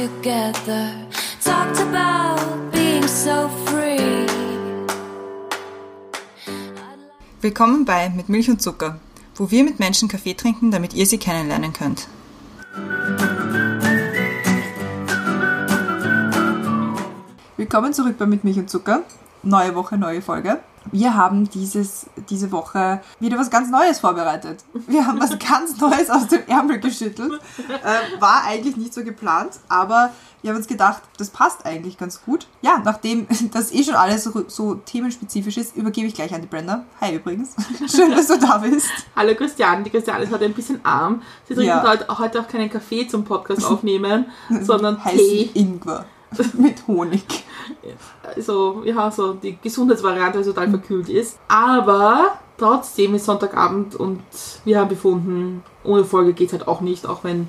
[0.00, 0.92] together.
[1.44, 4.26] Talked about being so free.
[7.42, 8.98] Willkommen bei Mit Milch und Zucker,
[9.34, 12.08] wo wir mit Menschen Kaffee trinken, damit ihr sie kennenlernen könnt.
[17.58, 19.02] Willkommen zurück bei Mit Milch und Zucker.
[19.42, 20.60] Neue Woche, neue Folge.
[20.92, 24.64] Wir haben dieses, diese Woche wieder was ganz Neues vorbereitet.
[24.86, 27.32] Wir haben was ganz Neues aus dem Ärmel geschüttelt.
[27.68, 30.10] Äh, war eigentlich nicht so geplant, aber
[30.42, 32.46] wir haben uns gedacht, das passt eigentlich ganz gut.
[32.62, 36.48] Ja, nachdem das eh schon alles so, so themenspezifisch ist, übergebe ich gleich an die
[36.48, 36.84] Brenda.
[37.00, 37.54] Hi übrigens.
[37.94, 38.88] Schön, dass du da bist.
[39.14, 41.22] Hallo Christian, die Christian ist heute ein bisschen arm.
[41.46, 41.86] Sie trinkt Ja.
[41.86, 44.26] heute, heute auch keinen Kaffee zum Podcast aufnehmen,
[44.62, 45.50] sondern Heißen Tee.
[45.54, 46.06] Ingwer
[46.54, 47.24] mit Honig.
[48.22, 51.38] Also, ja, so die Gesundheitsvariante, die total verkühlt ist.
[51.48, 54.20] Aber trotzdem ist Sonntagabend und
[54.64, 57.48] wir haben befunden, ohne Folge geht halt auch nicht, auch wenn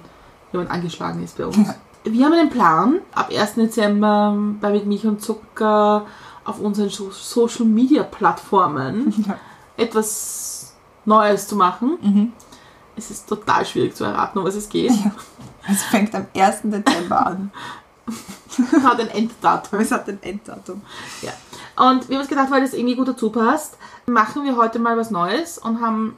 [0.52, 1.58] jemand angeschlagen ist bei uns.
[2.04, 3.56] Wir haben einen Plan, ab 1.
[3.56, 6.06] Dezember bei Mit Milch und Zucker
[6.46, 9.38] auf unseren So- Social Media Plattformen Ja.
[9.78, 10.74] etwas
[11.06, 11.98] Neues zu machen.
[12.02, 12.34] Mhm.
[12.96, 14.92] Es ist total schwierig zu erraten, um was es geht.
[15.70, 16.62] Es fängt am 1.
[16.64, 17.52] Dezember an.
[18.84, 19.80] Hat ein Enddatum.
[19.80, 20.82] Es hat ein Enddatum.
[21.22, 21.32] Ja.
[21.76, 24.98] Und wir haben uns gedacht, weil das irgendwie gut dazu passt, machen wir heute mal
[24.98, 26.16] was Neues und haben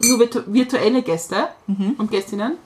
[0.00, 1.48] nur virtu virtuelle Gäste
[1.98, 2.58] und Gästinnen.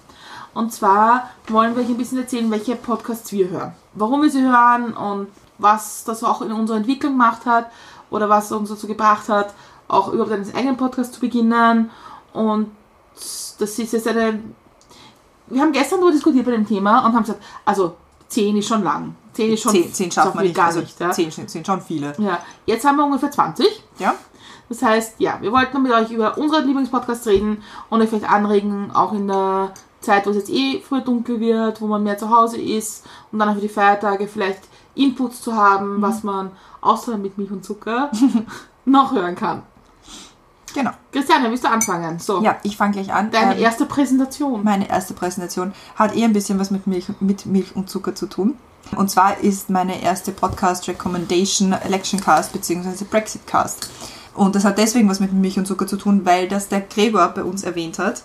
[0.54, 3.72] Und zwar wollen wir euch ein bisschen erzählen, welche Podcasts wir hören.
[3.94, 7.70] Warum wir sie hören und was das auch in unserer Entwicklung gemacht hat
[8.10, 9.54] oder was uns dazu gebracht hat,
[9.88, 11.90] auch überhaupt einen eigenen Podcast zu beginnen.
[12.32, 12.70] Und
[13.14, 14.40] das ist jetzt eine.
[15.46, 17.96] Wir haben gestern darüber diskutiert bei dem Thema und haben gesagt, also
[18.28, 19.14] 10 ist schon lang.
[19.32, 20.56] 10 ist schon Zehn, zehn schafft man nicht.
[20.56, 20.98] gar also nicht.
[20.98, 21.10] Ja?
[21.10, 22.12] Zehn sind schon viele.
[22.18, 23.66] Ja, jetzt haben wir ungefähr 20.
[23.98, 24.14] Ja?
[24.68, 28.90] Das heißt, ja, wir wollten mit euch über unsere Lieblingspodcasts reden und euch vielleicht anregen,
[28.92, 32.30] auch in der Zeit, wo es jetzt eh früher dunkel wird, wo man mehr zu
[32.30, 34.60] Hause ist und dann auch für die Feiertage vielleicht
[34.94, 38.10] Inputs zu haben, was man außer mit Milch und Zucker
[38.84, 39.62] noch hören kann.
[40.74, 40.90] Genau.
[41.12, 42.18] Christiane, willst du anfangen?
[42.18, 43.30] So, Ja, ich fange gleich an.
[43.30, 44.62] deine Ähm, erste Präsentation.
[44.64, 48.26] Meine erste Präsentation hat eher ein bisschen was mit Milch, mit Milch und Zucker zu
[48.26, 48.56] tun.
[48.96, 53.04] Und zwar ist meine erste Podcast Recommendation Election Cast bzw.
[53.10, 53.90] Brexit Cast.
[54.34, 57.28] Und das hat deswegen was mit Milch und Zucker zu tun, weil das der Gregor
[57.28, 58.22] bei uns erwähnt hat.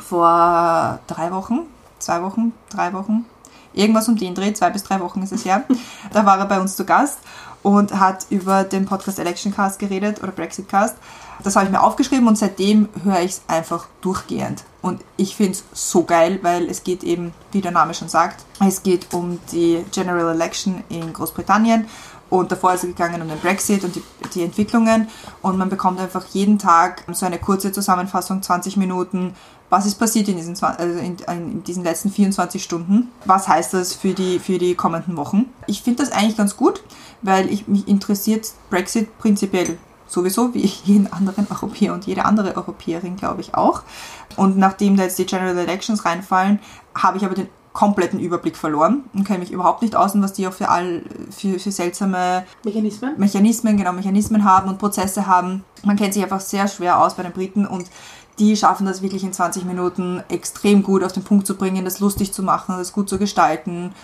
[0.00, 1.60] Vor drei Wochen,
[1.98, 3.26] zwei Wochen, drei Wochen,
[3.72, 5.64] irgendwas um den Dreh, zwei bis drei Wochen ist es her.
[6.12, 7.18] Da war er bei uns zu Gast
[7.62, 10.96] und hat über den Podcast Election Cast geredet oder Brexit Cast.
[11.42, 14.64] Das habe ich mir aufgeschrieben und seitdem höre ich es einfach durchgehend.
[14.80, 18.44] Und ich finde es so geil, weil es geht eben, wie der Name schon sagt,
[18.66, 21.86] es geht um die General Election in Großbritannien
[22.30, 24.02] und davor ist es gegangen um den Brexit und die,
[24.34, 25.08] die Entwicklungen
[25.42, 29.34] und man bekommt einfach jeden Tag so eine kurze Zusammenfassung, 20 Minuten,
[29.68, 33.94] was ist passiert in diesen, also in, in diesen letzten 24 Stunden, was heißt das
[33.94, 35.46] für die, für die kommenden Wochen.
[35.66, 36.82] Ich finde das eigentlich ganz gut,
[37.20, 39.78] weil ich, mich interessiert Brexit prinzipiell
[40.12, 43.82] sowieso, wie jeden anderen Europäer und jede andere Europäerin, glaube ich, auch.
[44.36, 46.60] Und nachdem da jetzt die General Elections reinfallen,
[46.94, 50.46] habe ich aber den kompletten Überblick verloren und kenne mich überhaupt nicht aus, was die
[50.46, 53.14] auch für, all, für, für seltsame Mechanismen?
[53.16, 55.64] Mechanismen, genau, Mechanismen haben und Prozesse haben.
[55.82, 57.86] Man kennt sich einfach sehr schwer aus bei den Briten und
[58.38, 62.00] die schaffen das wirklich in 20 Minuten extrem gut auf den Punkt zu bringen, das
[62.00, 63.94] lustig zu machen, das gut zu gestalten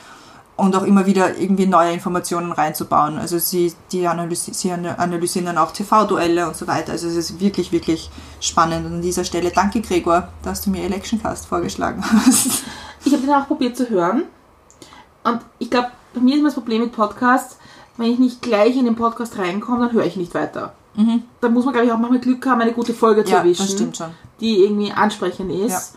[0.59, 3.17] und auch immer wieder irgendwie neue Informationen reinzubauen.
[3.17, 6.93] Also sie, die analysi sie analysieren dann auch TV-Duelle und so weiter.
[6.93, 8.11] Also es ist wirklich, wirklich
[8.41, 8.85] spannend.
[8.85, 12.65] Und an dieser Stelle danke Gregor, dass du mir Election Cast vorgeschlagen hast.
[13.05, 14.25] Ich habe den auch probiert zu hören.
[15.25, 17.57] Und ich glaube, bei mir ist immer das Problem mit Podcasts,
[17.97, 20.75] wenn ich nicht gleich in den Podcast reinkomme, dann höre ich nicht weiter.
[21.41, 23.63] Da muss man, glaube ich, auch manchmal Glück haben, eine gute Folge zu Ja, erwischen,
[23.63, 24.11] das stimmt schon.
[24.41, 25.95] die irgendwie ansprechend ist.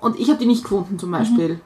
[0.00, 1.60] Und ich habe die nicht gefunden zum Beispiel.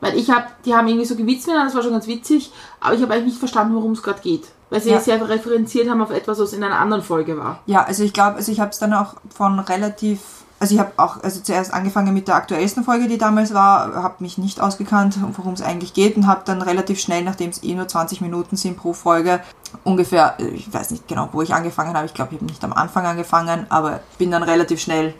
[0.00, 2.94] Weil ich habe, die haben irgendwie so gewitzt miteinander, das war schon ganz witzig, aber
[2.94, 4.44] ich habe eigentlich nicht verstanden, worum es gerade geht.
[4.68, 5.00] Weil sie Ja.
[5.00, 7.60] sehr referenziert haben auf etwas, was in einer anderen Folge war.
[7.66, 10.18] Ja, also ich glaube, also ich habe es dann auch von relativ,
[10.60, 14.16] also ich habe auch, also zuerst angefangen mit der aktuellsten Folge, die damals war, habe
[14.18, 17.74] mich nicht ausgekannt, worum es eigentlich geht und habe dann relativ schnell, nachdem es eh
[17.74, 19.40] nur 20 Minuten sind pro Folge,
[19.84, 22.62] ungefähr, äh, ich weiß nicht genau, wo ich angefangen habe, ich glaube, ich habe nicht
[22.64, 25.14] am Anfang angefangen, aber bin dann relativ schnell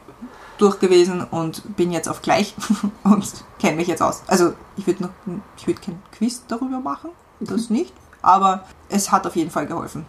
[0.58, 2.54] durch gewesen und bin jetzt auf gleich
[3.04, 4.22] und kenne mich jetzt aus.
[4.26, 5.10] Also ich würde noch,
[5.56, 7.10] ich würde kein Quiz darüber machen,
[7.40, 7.92] das nicht,
[8.22, 10.06] aber es hat auf jeden Fall geholfen.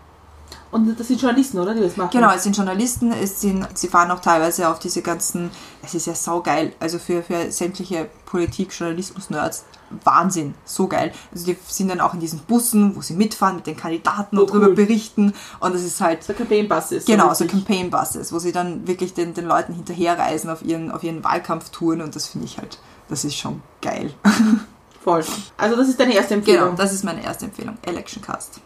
[0.71, 1.73] Und das sind Journalisten, oder?
[1.73, 2.09] Die das machen.
[2.11, 5.49] Genau, es sind Journalisten, es sind, sie fahren auch teilweise auf diese ganzen,
[5.81, 9.63] es ist ja saugeil, also für, für sämtliche Politik, Journalismus-Nerds,
[10.03, 11.13] Wahnsinn, so geil.
[11.31, 14.41] Also die sind dann auch in diesen Bussen, wo sie mitfahren mit den Kandidaten Oh,
[14.41, 14.75] und drüber cool.
[14.75, 17.07] berichten und das ist halt So Campaign-Bus ist.
[17.07, 17.51] Genau, so richtig.
[17.65, 22.01] Campaign Buses, wo sie dann wirklich den, den Leuten hinterherreisen auf ihren, auf ihren Wahlkampftouren
[22.01, 24.13] und das finde ich halt, das ist schon geil.
[25.03, 25.23] Voll.
[25.55, 26.75] Also das ist deine erste Genau, Empfehlung.
[26.75, 27.77] das ist meine erste Empfehlung.
[27.83, 28.59] Election Cast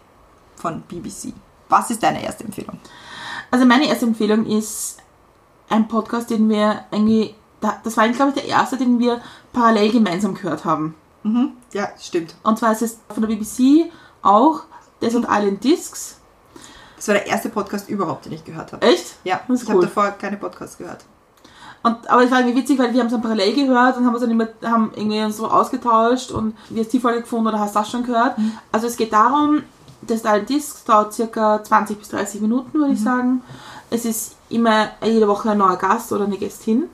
[0.55, 1.33] von BBC.
[1.71, 2.77] Was ist deine erste Empfehlung?
[3.49, 4.97] Also meine erste Empfehlung ist
[5.69, 9.21] ein Podcast, den wir irgendwie, da- das war, glaube ich, der erste, den wir
[9.53, 10.95] parallel gemeinsam gehört haben.
[11.23, 11.53] Mhm.
[11.73, 12.35] Ja, stimmt.
[12.43, 13.89] Und zwar ist es von der BBC
[14.21, 14.61] auch
[15.01, 16.17] Desert Island Discs.
[16.97, 18.85] Das war der erste Podcast überhaupt, den ich gehört habe.
[18.85, 19.15] Echt?
[19.23, 19.81] Ja, ich habe cool.
[19.83, 21.03] davor keine Podcasts gehört.
[21.83, 24.13] Und, aber es war irgendwie witzig, weil wir haben es dann parallel gehört und haben
[24.13, 27.59] uns dann immer haben irgendwie uns so ausgetauscht und wie hast die Folge gefunden oder
[27.59, 28.35] hast du das schon gehört?
[28.71, 29.63] Also es geht darum,
[30.11, 33.41] das Island Discs dauert circa 20 bis 30 Minuten, würde ich sagen.
[33.89, 36.89] Es ist immer jede Woche ein neuer Gast oder eine Gästin.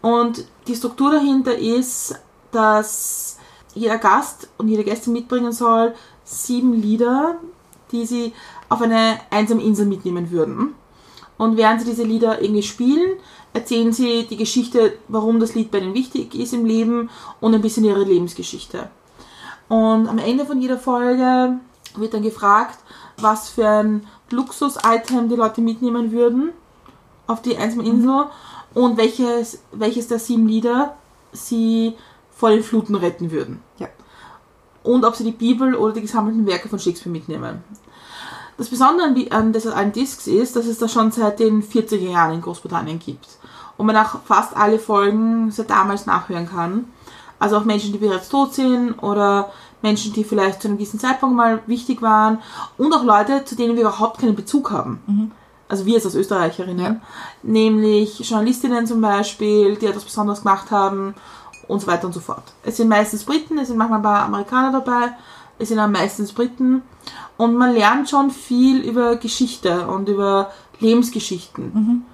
[0.00, 2.14] Und die Struktur dahinter ist,
[2.50, 3.38] dass
[3.74, 7.36] jeder Gast und jede Gästin mitbringen soll sieben Lieder,
[7.92, 8.32] die sie
[8.68, 10.74] auf eine einsame Insel mitnehmen würden.
[11.38, 13.18] Und während sie diese Lieder irgendwie spielen,
[13.52, 17.10] erzählen sie die Geschichte, warum das Lied bei ihnen wichtig ist im Leben
[17.40, 18.90] und ein bisschen ihre Lebensgeschichte.
[19.68, 21.58] Und am Ende von jeder Folge
[22.00, 22.78] wird dann gefragt,
[23.18, 26.52] was für ein Luxus-Item die Leute mitnehmen würden
[27.28, 28.24] auf die einsame Insel
[28.74, 30.96] und welches, welches der sieben Lieder
[31.32, 31.94] sie
[32.32, 33.62] vor den Fluten retten würden.
[33.78, 33.88] Ja.
[34.82, 37.62] Und ob sie die Bibel oder die gesammelten Werke von Shakespeare mitnehmen.
[38.56, 42.34] Das Besondere an Desert Island Discs ist, dass es das schon seit den 40er Jahren
[42.34, 43.28] in Großbritannien gibt.
[43.76, 46.86] Und man auch fast alle Folgen seit damals nachhören kann.
[47.38, 49.52] Also auch Menschen, die bereits tot sind oder
[49.82, 52.38] Menschen, die vielleicht zu einem gewissen Zeitpunkt mal wichtig waren
[52.76, 55.32] und auch Leute, zu denen wir überhaupt keinen Bezug haben.
[55.68, 56.94] Also wir jetzt als Österreicherinnen.
[56.94, 57.00] Ja.
[57.42, 61.14] Nämlich Journalistinnen zum Beispiel, die etwas Besonderes gemacht haben
[61.68, 62.44] und so weiter und so fort.
[62.64, 65.12] Es sind meistens Briten, es sind manchmal ein paar Amerikaner dabei,
[65.58, 66.82] es sind auch meistens Briten
[67.36, 72.06] und man lernt schon viel über Geschichte und über Lebensgeschichten.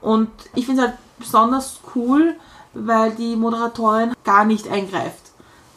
[0.00, 2.34] Und ich finde es halt besonders cool,
[2.74, 5.25] weil die Moderatorin gar nicht eingreift.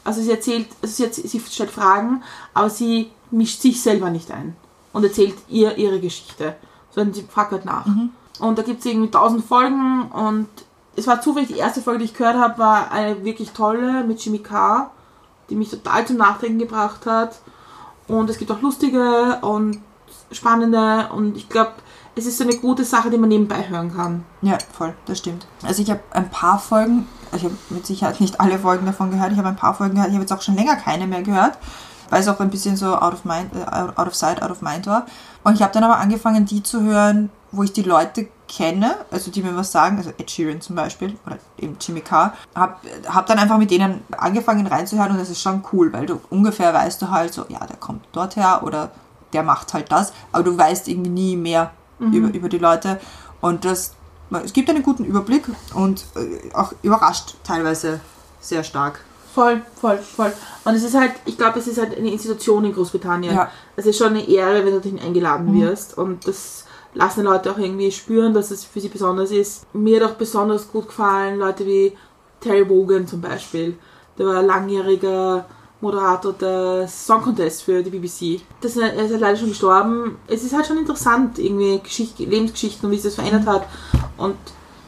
[0.09, 2.23] Also sie erzählt, also sie, erzählt, sie stellt Fragen,
[2.55, 4.55] aber sie mischt sich selber nicht ein
[4.91, 6.55] und erzählt ihr ihre Geschichte,
[6.89, 7.85] sondern sie fragt halt nach.
[8.39, 10.47] Und da gibt es irgendwie tausend Folgen und
[10.95, 14.19] es war zufällig die erste Folge, die ich gehört habe, war eine wirklich tolle mit
[14.25, 14.89] Jimmy Carr,
[15.51, 17.37] die mich total zum Nachdenken gebracht hat.
[18.07, 19.79] Und es gibt auch lustige und
[20.31, 21.73] spannende und ich glaube,
[22.15, 24.25] es ist so eine gute Sache, die man nebenbei hören kann.
[24.41, 25.45] Ja, voll, das stimmt.
[25.61, 29.31] Also ich habe ein paar Folgen, ich habe mit Sicherheit nicht alle Folgen davon gehört,
[29.31, 31.57] ich habe ein paar Folgen gehört, ich habe jetzt auch schon länger keine mehr gehört,
[32.09, 34.61] weil es auch ein bisschen so out of mind, äh, out of sight, out of
[34.61, 35.05] mind war.
[35.43, 39.31] Und ich habe dann aber angefangen, die zu hören, wo ich die Leute kenne, also
[39.31, 42.75] die mir was sagen, also Ed Sheeran zum Beispiel oder eben Jimmy Carr, habe
[43.07, 46.73] hab dann einfach mit denen angefangen reinzuhören und das ist schon cool, weil du ungefähr
[46.73, 48.91] weißt du halt so, ja, der kommt dort her oder
[49.33, 52.99] der macht halt das, aber du weißt irgendwie nie mehr über, über die Leute.
[53.41, 53.93] Und das,
[54.43, 55.43] es gibt einen guten Überblick
[55.73, 57.99] und äh, auch überrascht teilweise
[58.39, 59.01] sehr stark.
[59.33, 60.33] Voll, voll, voll.
[60.65, 63.35] Und es ist halt, ich glaube, es ist halt eine Institution in Großbritannien.
[63.35, 63.51] Ja.
[63.75, 65.97] Es ist schon eine Ehre, wenn du dorthin eingeladen wirst.
[65.97, 69.65] Und das lassen die Leute auch irgendwie spüren, dass es für sie besonders ist.
[69.73, 71.95] Mir hat auch besonders gut gefallen, Leute wie
[72.41, 73.77] Terry Wogan zum Beispiel.
[74.17, 75.45] Der war langjähriger
[75.81, 78.41] Moderator des Song Contest für die BBC.
[78.61, 80.17] Das, ist- er ist halt leider schon gestorben.
[80.27, 83.67] Es ist halt schon interessant, irgendwie Geschicht, Lebensgeschichten und wie sich das verändert hat.
[84.17, 84.35] Und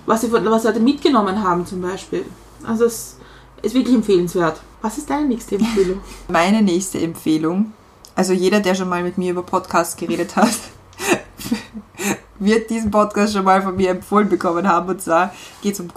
[0.05, 2.25] was sie was Leute mitgenommen haben zum Beispiel.
[2.65, 3.15] Also es
[3.61, 4.59] ist wirklich empfehlenswert.
[4.81, 6.01] Was ist deine nächste Empfehlung?
[6.27, 7.71] Meine nächste Empfehlung,
[8.15, 10.49] also jeder, der schon mal mit mir über Podcasts geredet hat,
[12.39, 14.89] wird diesen Podcast schon mal von mir empfohlen bekommen haben.
[14.89, 15.93] Und zwar geht es um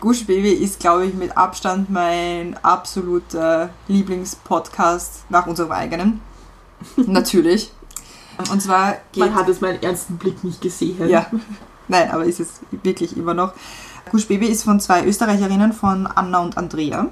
[0.00, 0.40] Gushbaby.
[0.40, 6.20] Gushbaby ist, glaube ich, mit Abstand mein absoluter Lieblingspodcast nach unserem eigenen.
[6.96, 7.72] Natürlich.
[8.50, 11.08] Und zwar geht Man hat es meinen ernsten Blick nicht gesehen.
[11.08, 11.26] ja,
[11.88, 13.52] nein, aber ist es wirklich immer noch.
[14.10, 17.08] Gush Baby ist von zwei Österreicherinnen, von Anna und Andrea.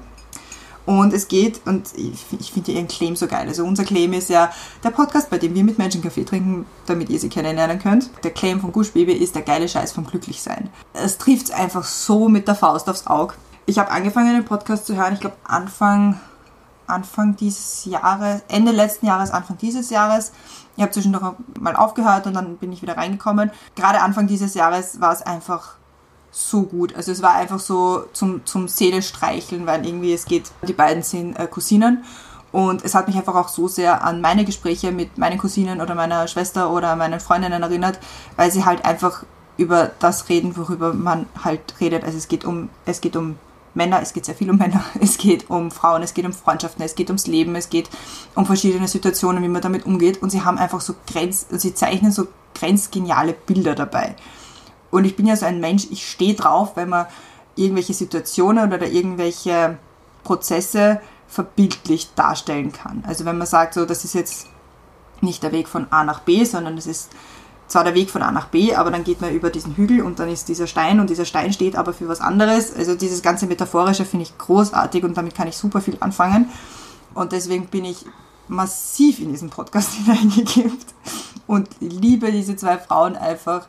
[0.85, 3.47] Und es geht, und ich, ich finde ihren Claim so geil.
[3.47, 4.51] Also unser Claim ist ja
[4.83, 8.09] der Podcast, bei dem wir mit Menschen Kaffee trinken, damit ihr sie kennenlernen könnt.
[8.23, 10.69] Der Claim von Gush Baby ist der geile Scheiß vom Glücklichsein.
[10.93, 13.35] Es trifft einfach so mit der Faust aufs Auge.
[13.65, 16.19] Ich habe angefangen, den Podcast zu hören, ich glaube Anfang,
[16.87, 20.31] Anfang dieses Jahres, Ende letzten Jahres, Anfang dieses Jahres.
[20.75, 23.51] Ich habe zwischendurch mal aufgehört und dann bin ich wieder reingekommen.
[23.75, 25.75] Gerade Anfang dieses Jahres war es einfach
[26.31, 26.95] so gut.
[26.95, 31.03] Also es war einfach so zum, zum Seele streicheln, weil irgendwie es geht, die beiden
[31.03, 32.03] sind äh, Cousinen
[32.51, 35.95] und es hat mich einfach auch so sehr an meine Gespräche mit meinen Cousinen oder
[35.95, 37.99] meiner Schwester oder meinen Freundinnen erinnert,
[38.35, 39.23] weil sie halt einfach
[39.57, 42.03] über das reden, worüber man halt redet.
[42.03, 43.35] Also es geht um, es geht um
[43.75, 46.83] Männer, es geht sehr viel um Männer, es geht um Frauen, es geht um Freundschaften,
[46.83, 47.89] es geht ums Leben, es geht
[48.35, 52.11] um verschiedene Situationen, wie man damit umgeht und sie haben einfach so grenz, sie zeichnen
[52.11, 54.15] so grenzgeniale Bilder dabei.
[54.91, 57.05] Und ich bin ja so ein Mensch, ich stehe drauf, wenn man
[57.55, 59.77] irgendwelche Situationen oder irgendwelche
[60.23, 63.03] Prozesse verbildlich darstellen kann.
[63.05, 64.47] Also wenn man sagt, so, das ist jetzt
[65.21, 67.09] nicht der Weg von A nach B, sondern es ist
[67.67, 70.19] zwar der Weg von A nach B, aber dann geht man über diesen Hügel und
[70.19, 72.75] dann ist dieser Stein und dieser Stein steht aber für was anderes.
[72.75, 76.49] Also dieses ganze Metaphorische finde ich großartig und damit kann ich super viel anfangen.
[77.13, 78.05] Und deswegen bin ich
[78.47, 80.93] massiv in diesen Podcast hineingekippt
[81.45, 83.67] und liebe diese zwei Frauen einfach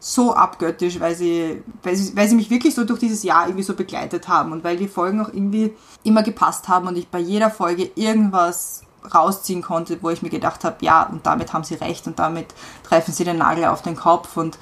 [0.00, 3.62] so abgöttisch, weil sie, weil, sie, weil sie mich wirklich so durch dieses Jahr irgendwie
[3.62, 7.18] so begleitet haben und weil die Folgen auch irgendwie immer gepasst haben und ich bei
[7.18, 8.82] jeder Folge irgendwas
[9.14, 12.46] rausziehen konnte, wo ich mir gedacht habe, ja, und damit haben sie recht und damit
[12.82, 14.58] treffen sie den Nagel auf den Kopf und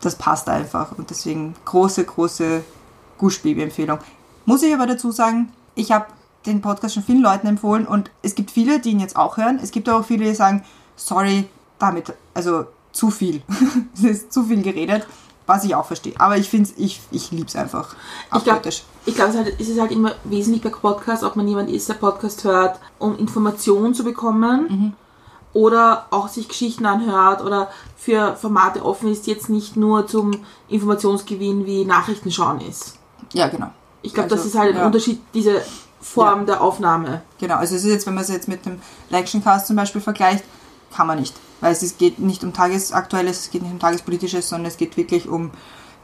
[0.00, 0.92] das passt einfach.
[0.96, 2.64] Und deswegen große, große
[3.18, 3.98] Gush-Baby-Empfehlung.
[4.46, 6.06] Muss ich aber dazu sagen, ich habe
[6.46, 9.58] den Podcast schon vielen Leuten empfohlen und es gibt viele, die ihn jetzt auch hören.
[9.62, 10.64] Es gibt auch viele, die sagen,
[10.96, 13.42] sorry, damit, also zu viel.
[13.94, 15.06] es ist zu viel geredet,
[15.46, 16.14] was ich auch verstehe.
[16.18, 17.94] Aber ich finde ich, ich liebe es einfach.
[18.34, 21.70] Ich glaube, glaub, es, halt, es ist halt immer wesentlich bei Podcasts, ob man jemand
[21.70, 24.94] ist, der Podcast hört, um Informationen zu bekommen
[25.54, 31.64] oder auch sich Geschichten anhört oder für Formate offen ist, jetzt nicht nur zum Informationsgewinn
[31.64, 32.98] wie Nachrichten schauen ist.
[33.32, 33.70] Ja, genau.
[34.02, 34.86] Ich glaube, Also, das ist halt ein ja.
[34.86, 35.62] Unterschied, diese
[36.00, 37.22] Form der Aufnahme.
[37.38, 40.44] Genau, also es ist jetzt, wenn man es jetzt mit dem Lectioncast zum Beispiel vergleicht,
[40.94, 41.34] kann man nicht.
[41.60, 45.28] Weil es geht nicht um Tagesaktuelles, es geht nicht um Tagespolitisches, sondern es geht wirklich
[45.28, 45.50] um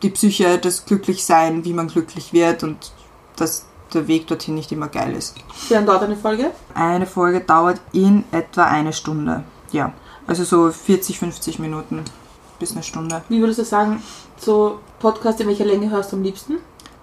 [0.03, 2.93] die Psyche, das Glücklichsein, wie man glücklich wird und
[3.37, 5.35] dass der Weg dorthin nicht immer geil ist.
[5.69, 6.53] Wie lange dauert eine Folge?
[6.75, 9.45] Eine Folge dauert in etwa eine Stunde.
[9.73, 9.93] Ja,
[10.27, 12.05] also so 40, 50 Minuten
[12.59, 13.23] bis eine Stunde.
[13.29, 14.03] Wie würdest du sagen,
[14.39, 16.59] so Podcast, in welcher Länge hörst du am liebsten?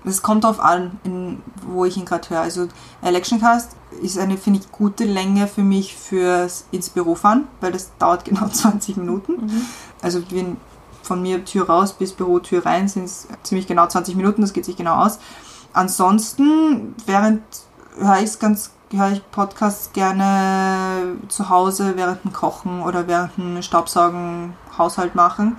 [0.08, 2.42] Es kommt darauf an, in, wo ich ihn gerade höre.
[2.42, 2.68] Also
[3.02, 7.92] Electioncast ist eine, finde ich, gute Länge für mich fürs ins Büro fahren, weil das
[8.00, 9.52] dauert genau 20 Minuten.
[10.02, 10.58] Also wenn
[11.04, 14.54] von mir Tür raus bis Büro Tür rein sind es ziemlich genau 20 Minuten, das
[14.54, 15.20] geht sich genau aus.
[15.74, 17.42] Ansonsten, während
[17.98, 23.62] höre ich ganz höre ich Podcasts gerne zu Hause während dem Kochen oder während dem
[23.62, 25.58] Staubsaugen Haushalt machen.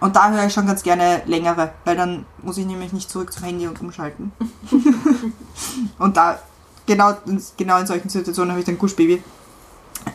[0.00, 3.32] Und da höre ich schon ganz gerne längere, weil dann muss ich nämlich nicht zurück
[3.32, 4.32] zum Handy und umschalten.
[5.98, 6.38] und da,
[6.86, 7.14] genau,
[7.56, 9.22] genau in solchen Situationen habe ich dann Gush Baby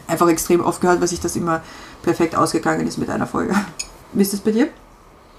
[0.08, 1.62] einfach extrem oft gehört, weil sich das immer
[2.02, 3.56] perfekt ausgegangen ist mit einer Folge.
[4.14, 4.70] Wie ist das bei dir?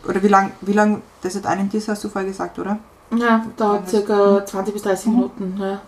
[0.06, 2.78] Oder wie lang, wie lang das hat einen Diss, hast du vorher gesagt, oder?
[3.16, 5.56] Ja, dauert circa 20 bis 30 Minuten.
[5.58, 5.80] Ja.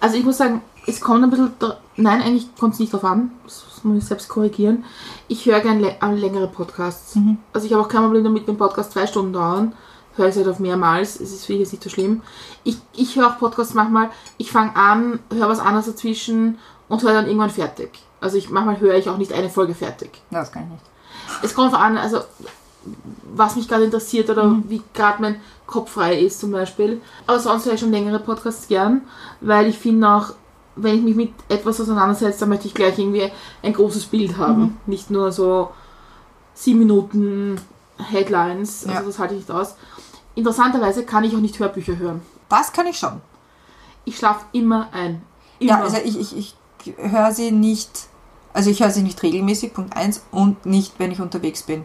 [0.00, 1.52] Also ich muss sagen, es kommt ein bisschen,
[1.96, 4.84] nein, eigentlich kommt es nicht drauf an, das muss ich selbst korrigieren.
[5.28, 7.16] Ich höre gerne lä- längere Podcasts.
[7.52, 9.72] Also ich habe auch kein Problem damit, wenn Podcasts zwei Stunden dauern.
[10.16, 12.22] Höre ich es halt auf mehrmals, es ist für mich jetzt nicht so schlimm.
[12.64, 17.12] Ich, ich höre auch Podcasts manchmal, ich fange an, höre was anderes dazwischen und höre
[17.12, 17.90] dann irgendwann fertig.
[18.20, 20.10] Also ich, manchmal höre ich auch nicht eine Folge fertig.
[20.30, 20.82] Ja, das kann ich nicht.
[21.42, 22.20] Es kommt darauf an, also
[23.34, 27.00] was mich gerade interessiert oder wie gerade mein Kopf frei ist zum Beispiel.
[27.26, 29.02] Aber sonst höre ich schon längere Podcasts gern,
[29.40, 30.30] weil ich finde auch,
[30.82, 33.30] wenn ich mich mit etwas auseinandersetze, dann möchte ich gleich irgendwie
[33.62, 34.78] ein großes Bild haben.
[34.86, 35.70] Nicht nur so
[36.54, 37.60] sieben Minuten
[37.98, 39.02] Headlines, also Ja.
[39.02, 39.74] das halte ich nicht aus.
[40.34, 42.22] Interessanterweise kann ich auch nicht Hörbücher hören.
[42.48, 43.20] Das kann ich schon.
[44.04, 45.22] Ich schlafe immer ein.
[45.58, 45.70] Immer.
[45.70, 46.56] Ja, also ich, ich, ich
[46.96, 47.90] höre sie nicht,
[48.52, 51.84] also ich höre sie nicht regelmäßig, Punkt 1, und nicht, wenn ich unterwegs bin.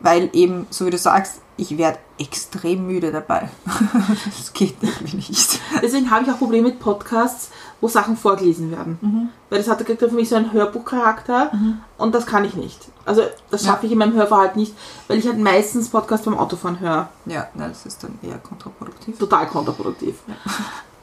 [0.00, 3.48] Weil eben, so wie du sagst, ich werde extrem müde dabei.
[4.36, 5.60] das geht irgendwie nicht.
[5.82, 8.98] Deswegen habe ich auch Probleme mit Podcasts, wo Sachen vorgelesen werden.
[9.00, 9.28] Mhm.
[9.50, 11.50] Weil das hat kriegt für mich so einen Hörbuchcharakter
[11.98, 12.88] und das kann ich nicht.
[13.04, 13.72] Also das Ja.
[13.72, 14.74] schaffe ich in meinem Hörverhalten nicht,
[15.08, 17.08] weil ich halt meistens Podcasts beim Autofahren höre.
[17.26, 19.18] Ja, na, das ist dann eher kontraproduktiv.
[19.18, 20.16] Total kontraproduktiv.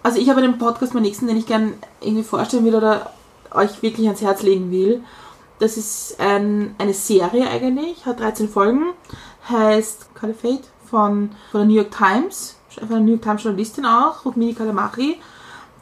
[0.02, 3.12] Also ich habe einen Podcast, meinen nächsten, den ich gerne irgendwie vorstellen will oder
[3.52, 5.02] euch wirklich ans Herz legen will.
[5.60, 8.88] Das ist ein, eine Serie eigentlich, hat 13 Folgen,
[9.50, 14.26] heißt Caliphate von, von der New York Times, von der New York Times Journalistin auch,
[14.26, 15.22] Rukmini Kalamachi,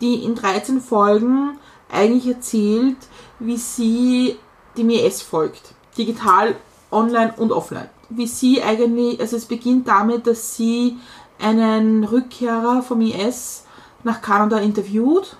[0.01, 1.57] die in 13 Folgen
[1.91, 2.97] eigentlich erzählt,
[3.39, 4.37] wie sie
[4.77, 5.73] dem IS folgt.
[5.97, 6.55] Digital,
[6.91, 7.89] online und offline.
[8.09, 10.97] Wie sie eigentlich, also es beginnt damit, dass sie
[11.39, 13.63] einen Rückkehrer vom IS
[14.03, 15.37] nach Kanada interviewt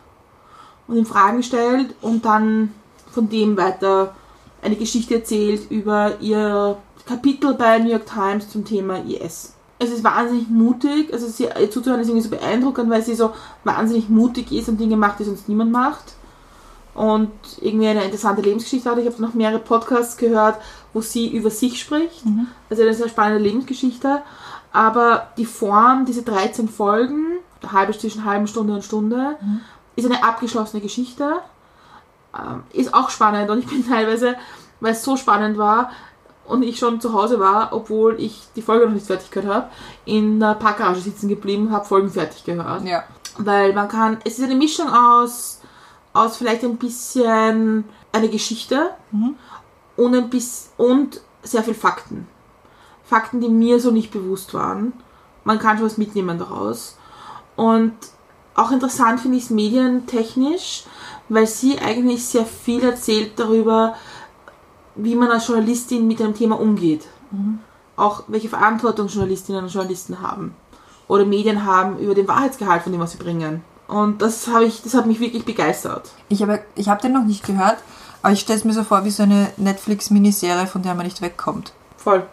[0.87, 2.73] und ihm Fragen stellt und dann
[3.11, 4.15] von dem weiter
[4.61, 9.53] eine Geschichte erzählt über ihr Kapitel bei New York Times zum Thema IS.
[9.81, 13.31] Es ist wahnsinnig mutig, also sie ihr zuzuhören ist irgendwie so beeindruckend, weil sie so
[13.63, 16.13] wahnsinnig mutig ist und Dinge macht, die sonst niemand macht.
[16.93, 18.99] Und irgendwie eine interessante Lebensgeschichte hat.
[18.99, 20.57] Ich habe noch mehrere Podcasts gehört,
[20.93, 22.23] wo sie über sich spricht.
[22.69, 24.21] Also eine sehr spannende Lebensgeschichte.
[24.71, 29.37] Aber die Form, diese 13 Folgen, halbe zwischen halben Stunde und Stunde,
[29.95, 31.37] ist eine abgeschlossene Geschichte.
[32.37, 34.35] Ähm, ist auch spannend und ich bin teilweise,
[34.79, 35.91] weil es so spannend war
[36.51, 39.69] und ich schon zu Hause war, obwohl ich die Folge noch nicht fertig gehört habe,
[40.05, 42.83] in der Parkgarage sitzen geblieben und habe Folgen fertig gehört.
[42.83, 43.03] Ja.
[43.37, 45.61] Weil man kann, es ist eine Mischung aus,
[46.11, 48.89] aus vielleicht ein bisschen eine Geschichte
[49.95, 52.27] und, ein bisschen, und sehr viel Fakten.
[53.05, 54.93] Fakten, die mir so nicht bewusst waren.
[55.45, 56.97] Man kann schon was mitnehmen daraus.
[57.55, 57.93] Und
[58.55, 60.83] auch interessant finde ich es medientechnisch,
[61.29, 63.95] weil sie eigentlich sehr viel erzählt darüber,
[64.95, 67.07] wie man als Journalistin mit einem Thema umgeht.
[67.95, 70.55] Auch welche Verantwortung Journalistinnen und Journalisten haben.
[71.07, 73.63] Oder Medien haben über den Wahrheitsgehalt von dem, was sie bringen.
[73.87, 76.11] Und das, habe ich, das hat mich wirklich begeistert.
[76.29, 77.77] Ich habe ich hab den noch nicht gehört,
[78.21, 81.21] aber ich stelle es mir so vor wie so eine Netflix-Miniserie, von der man nicht
[81.21, 81.73] wegkommt.
[81.97, 82.25] Voll.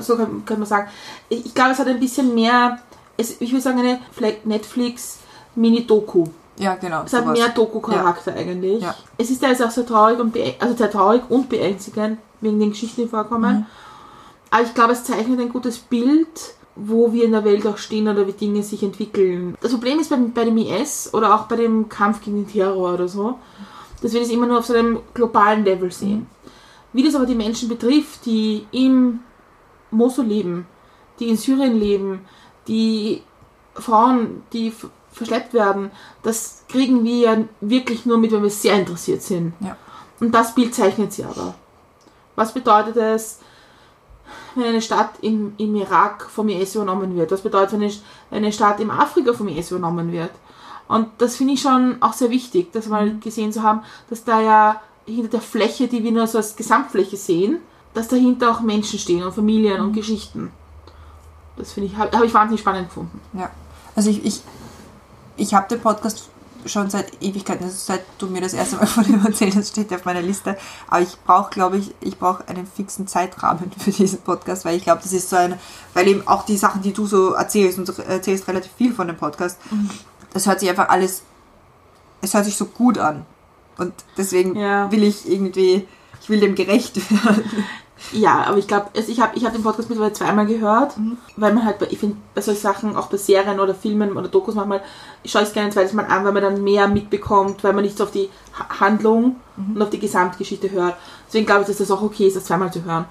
[0.00, 0.88] So kann, kann man sagen.
[1.28, 2.78] Ich, ich glaube, es hat ein bisschen mehr,
[3.16, 4.00] es, ich würde sagen, eine
[4.44, 6.26] Netflix-Mini-Doku.
[6.58, 7.02] Ja, genau.
[7.04, 7.38] Es hat sowas.
[7.38, 8.82] mehr Doku-Charakter eigentlich.
[8.82, 8.94] Ja.
[9.18, 13.02] Es ist teilweise auch sehr traurig und also sehr traurig und beängstigend wegen den Geschichten,
[13.02, 13.60] die vorkommen.
[13.60, 13.66] Mhm.
[14.50, 18.08] Aber ich glaube, es zeichnet ein gutes Bild, wo wir in der Welt auch stehen
[18.08, 19.56] oder wie Dinge sich entwickeln.
[19.60, 22.94] Das Problem ist beim, bei dem IS oder auch bei dem Kampf gegen den Terror
[22.94, 23.38] oder so,
[24.02, 26.26] dass wir das immer nur auf so einem globalen Level sehen.
[26.92, 29.20] Wie das aber die Menschen betrifft, die im
[29.90, 30.66] Mosul leben,
[31.18, 32.20] die in Syrien leben,
[32.68, 33.22] die
[33.74, 34.72] Frauen, die
[35.12, 35.90] verschleppt werden,
[36.22, 39.52] das kriegen wir ja wirklich nur mit, wenn wir sehr interessiert sind.
[39.60, 39.76] Ja.
[40.20, 41.54] Und das Bild zeichnet sie aber.
[42.36, 43.40] Was bedeutet es,
[44.54, 47.30] wenn eine Stadt im, im Irak vom IS übernommen wird?
[47.30, 47.92] Was bedeutet, wenn eine,
[48.30, 50.30] wenn eine Stadt im Afrika vom IS übernommen wird?
[50.88, 54.40] Und das finde ich schon auch sehr wichtig, das mal gesehen zu haben, dass da
[54.40, 57.60] ja hinter der Fläche, die wir nur so als Gesamtfläche sehen,
[57.94, 60.50] dass dahinter auch Menschen stehen und Familien und Geschichten.
[61.56, 63.20] Das finde ich, habe hab ich wahnsinnig spannend gefunden.
[63.34, 63.50] Ja.
[63.94, 64.42] Also ich, ich,
[65.36, 66.28] ich habe den Podcast
[66.64, 69.90] schon seit Ewigkeiten, also seit du mir das erste Mal von ihm erzählt hast, steht
[69.90, 70.56] er auf meiner Liste.
[70.88, 74.84] Aber ich brauche, glaube ich, ich brauche einen fixen Zeitrahmen für diesen Podcast, weil ich
[74.84, 75.58] glaube, das ist so ein,
[75.94, 79.08] weil eben auch die Sachen, die du so erzählst und du erzählst relativ viel von
[79.08, 79.58] dem Podcast,
[80.32, 81.22] das hört sich einfach alles,
[82.20, 83.26] es hört sich so gut an.
[83.78, 84.90] Und deswegen Ja.
[84.92, 85.88] will ich irgendwie,
[86.20, 87.42] ich will dem gerecht werden.
[88.10, 90.94] Ja, aber ich glaube, ich habe ich hab den Podcast mittlerweile zweimal gehört,
[91.36, 94.28] weil man halt, bei- ich finde, bei solchen Sachen, auch bei Serien oder Filmen oder
[94.28, 94.82] Dokus manchmal,
[95.22, 97.84] ich schaue es gerne ein zweites Mal an, weil man dann mehr mitbekommt, weil man
[97.84, 100.96] nicht so auf die Ha- Handlung und auf die Gesamtgeschichte hört.
[101.28, 103.04] Deswegen glaube ich, dass das auch okay ist, das zweimal zu hören.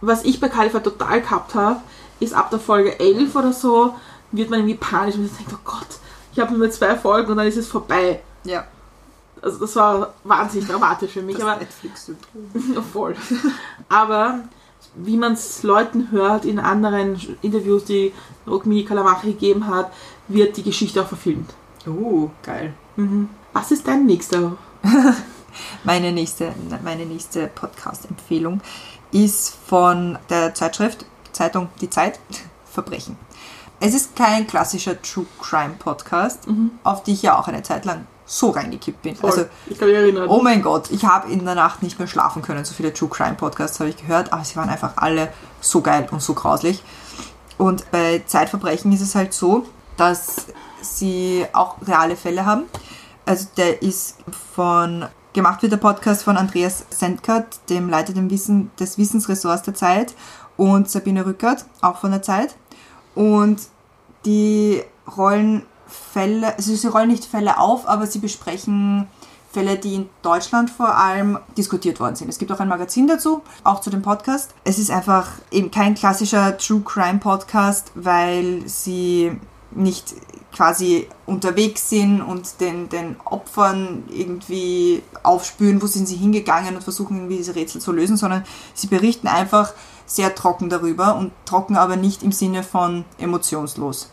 [0.00, 1.80] Was ich bei Khalifa total gehabt habe,
[2.20, 3.94] ist ab der Folge 11 oder so,
[4.32, 5.86] wird man irgendwie panisch und man denkt, oh Gott,
[6.32, 8.20] ich habe nur zwei Folgen und dann ist es vorbei.
[8.44, 8.64] Ja.
[9.42, 11.36] Also das war wahnsinnig dramatisch für mich.
[11.36, 12.84] Das aber Netflix-Syndrom.
[12.92, 13.16] voll.
[13.88, 14.40] Aber
[14.94, 18.12] wie man es Leuten hört in anderen Interviews, die
[18.46, 19.92] Rukmini Kalamachi gegeben hat,
[20.28, 21.54] wird die Geschichte auch verfilmt.
[21.86, 22.74] Oh, geil.
[23.52, 24.56] Was ist dein nächster?
[25.84, 26.52] Meine nächste,
[26.84, 28.60] meine nächste Podcast-Empfehlung
[29.12, 32.20] ist von der Zeitschrift, Zeitung Die Zeit,
[32.70, 33.16] Verbrechen.
[33.80, 36.46] Es ist kein klassischer True Crime Podcast,
[36.82, 39.16] auf die ich ja auch eine Zeit lang so reingekippt bin.
[39.22, 40.28] Also, ich kann mich erinnern.
[40.28, 42.64] oh mein Gott, ich habe in der Nacht nicht mehr schlafen können.
[42.64, 46.06] So viele True Crime Podcasts habe ich gehört, aber sie waren einfach alle so geil
[46.10, 46.82] und so grauslich.
[47.56, 49.64] Und bei Zeitverbrechen ist es halt so,
[49.96, 50.46] dass
[50.82, 52.64] sie auch reale Fälle haben.
[53.24, 54.18] Also der ist
[54.54, 59.74] von, gemacht wird der Podcast von Andreas Sendkert, dem Leiter dem Wissen, des Wissensressorts der
[59.74, 60.14] Zeit
[60.58, 62.54] und Sabine Rückert, auch von der Zeit.
[63.14, 63.62] Und
[64.26, 64.82] die
[65.16, 69.08] rollen Fälle, also sie rollen nicht Fälle auf, aber sie besprechen
[69.50, 72.28] Fälle, die in Deutschland vor allem diskutiert worden sind.
[72.28, 74.54] Es gibt auch ein Magazin dazu, auch zu dem Podcast.
[74.64, 79.32] Es ist einfach eben kein klassischer True Crime Podcast, weil sie
[79.70, 80.14] nicht
[80.54, 87.16] quasi unterwegs sind und den, den Opfern irgendwie aufspüren, wo sind sie hingegangen und versuchen
[87.16, 89.72] irgendwie diese Rätsel zu lösen, sondern sie berichten einfach
[90.06, 94.10] sehr trocken darüber und trocken aber nicht im Sinne von emotionslos.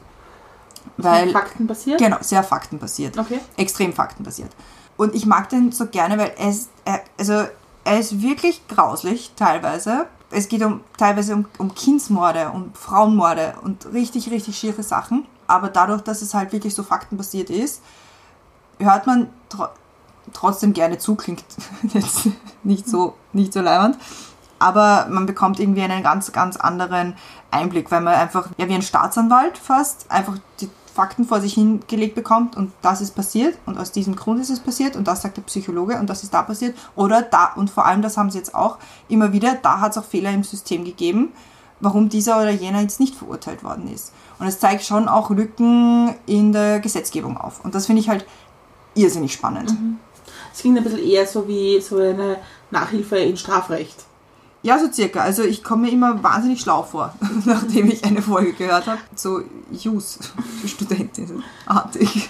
[0.97, 1.99] Weil, Fakten basiert?
[1.99, 3.39] genau, sehr faktenbasiert Okay.
[3.57, 4.51] extrem faktenbasiert.
[4.97, 7.45] Und ich mag den so gerne, weil er ist, er, also
[7.83, 10.07] er ist wirklich grauslich teilweise.
[10.31, 15.25] Es geht um teilweise um, um Kindsmorde und Frauenmorde und richtig, richtig schiere Sachen.
[15.47, 17.81] Aber dadurch, dass es halt wirklich so faktenbasiert ist,
[18.79, 19.67] hört man tro
[20.33, 21.43] trotzdem gerne zu, klingt
[21.93, 22.27] jetzt
[22.63, 23.97] nicht so, nicht so leibend.
[24.65, 27.15] Aber man bekommt irgendwie einen ganz, ganz anderen
[27.51, 32.15] Einblick, weil man einfach, ja, wie ein Staatsanwalt fast, einfach die Fakten vor sich hingelegt
[32.15, 35.37] bekommt und das ist passiert und aus diesem Grund ist es passiert und das sagt
[35.37, 36.75] der Psychologe und das ist da passiert.
[36.95, 39.99] Oder da, und vor allem, das haben sie jetzt auch immer wieder, da hat es
[39.99, 41.31] auch Fehler im System gegeben,
[41.79, 44.13] warum dieser oder jener jetzt nicht verurteilt worden ist.
[44.39, 47.63] Und es zeigt schon auch Lücken in der Gesetzgebung auf.
[47.63, 48.25] Und das finde ich halt
[48.95, 49.75] irrsinnig spannend.
[50.51, 52.37] Es klingt ein bisschen eher so wie so eine
[52.71, 54.05] Nachhilfe in Strafrecht.
[54.65, 55.19] Ja, so circa.
[55.21, 57.13] Also ich komme mir immer wahnsinnig schlau vor,
[57.45, 58.97] nachdem ich eine Folge gehört habe.
[59.15, 60.19] So Use
[60.61, 61.43] für Studentinnen.
[61.67, 62.29] Artig.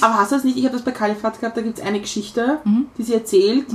[0.00, 0.56] Aber hast du das nicht?
[0.56, 2.86] Ich habe das bei Kalifat gehabt, da gibt es eine Geschichte, Mhm.
[2.96, 3.66] die sie erzählt.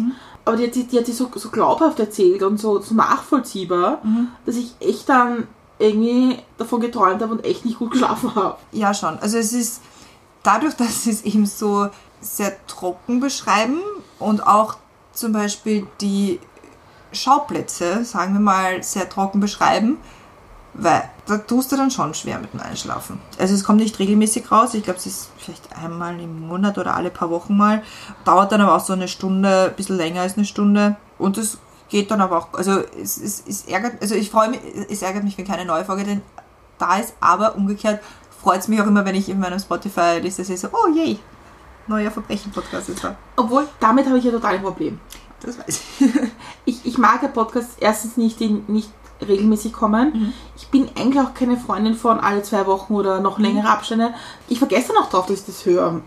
[0.46, 4.00] Aber die hat sie, die hat sie so, so glaubhaft erzählt und so, so nachvollziehbar,
[4.04, 4.30] Mhm.
[4.46, 8.58] dass ich echt dann irgendwie davon geträumt habe und echt nicht gut geschlafen habe.
[8.72, 9.20] Ja, schon.
[9.20, 9.82] Also es ist
[10.44, 11.90] dadurch, dass sie es eben so
[12.22, 13.80] sehr trocken beschreiben
[14.20, 14.76] und auch
[15.14, 16.40] zum Beispiel die
[17.12, 19.98] Schauplätze, sagen wir mal, sehr trocken beschreiben,
[20.74, 23.20] weil da tust du dann schon schwer mit dem Einschlafen.
[23.38, 24.74] Also es kommt nicht regelmäßig raus.
[24.74, 27.84] Ich glaube, es ist vielleicht einmal im Monat oder alle paar Wochen mal.
[28.26, 30.96] Dauert dann aber auch so eine Stunde, ein bisschen länger als eine Stunde.
[31.18, 31.58] Und es
[31.90, 35.24] geht dann aber auch, also es, es, es ärgert, also ich freue mich, es ärgert
[35.24, 36.22] mich, wenn keine neue Folge denn
[36.78, 38.02] da ist, aber umgekehrt
[38.42, 41.18] freut es mich auch immer, wenn ich in meinem Spotify-Liste sehe, so, oh je,
[41.88, 43.16] neuer Verbrechen-Podcast ist da.
[43.36, 45.00] Obwohl, damit habe ich ja total ein Problem.
[45.42, 46.10] Das weiß ich.
[46.66, 48.90] Ich, ich mag ja Podcasts erstens nicht, die nicht
[49.28, 50.34] regelmäßig kommen.
[50.56, 54.14] Ich bin eigentlich auch keine Freundin von alle zwei Wochen oder noch längere Abstände.
[54.48, 56.02] Ich vergesse dann auch drauf, dass ich das höre.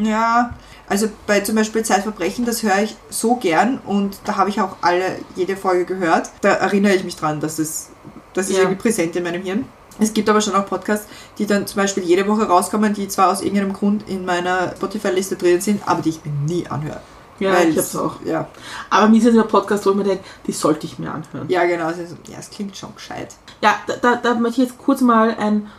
[0.00, 0.54] Ja,
[0.88, 4.76] also bei zum Beispiel Zeitverbrechen, das höre ich so gern und da habe ich auch
[4.80, 6.30] alle, jede Folge gehört.
[6.40, 7.90] Da erinnere ich mich dran, dass es,
[8.34, 8.62] das ist Ja.
[8.62, 9.66] irgendwie präsent in meinem Hirn.
[9.98, 11.06] Es gibt aber schon auch Podcasts,
[11.38, 15.36] die dann zum Beispiel jede Woche rauskommen, die zwar aus irgendeinem Grund in meiner Spotify-Liste
[15.36, 17.00] drin sind, aber die ich mir nie anhöre.
[17.38, 18.24] Ja, Weil ich es- hab's auch.
[18.24, 18.48] Ja,
[18.90, 21.48] Aber mir ist es ein Podcast, wo ich mir denke, die sollte ich mir anhören.
[21.48, 21.88] ja genau.
[21.90, 23.34] Ist- Ja, es klingt schon gescheit.
[23.60, 25.70] Ja, da, da, da möchte ich jetzt kurz mal ein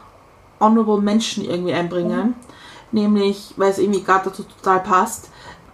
[0.59, 2.35] Honorable Mention irgendwie einbringen.
[2.91, 5.29] Nämlich, weil es irgendwie gerade dazu total passt.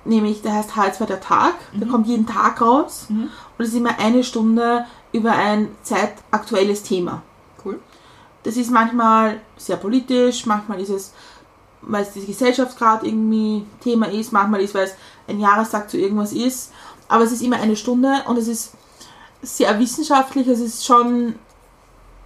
[0.05, 1.53] Nämlich, der heißt H2 der Tag.
[1.73, 3.07] Der kommt jeden Tag raus.
[3.09, 7.21] Und es ist immer eine Stunde über ein zeitaktuelles Thema.
[7.63, 7.79] Cool.
[8.43, 11.13] Das ist manchmal sehr politisch, manchmal ist es,
[11.85, 14.95] weil es die Gesellschaft gerade irgendwie Thema ist, manchmal ist, weil es
[15.27, 16.71] ein Jahrestag zu irgendwas ist.
[17.07, 18.73] Aber es ist immer eine Stunde und es ist
[19.41, 21.35] sehr wissenschaftlich, es ist schon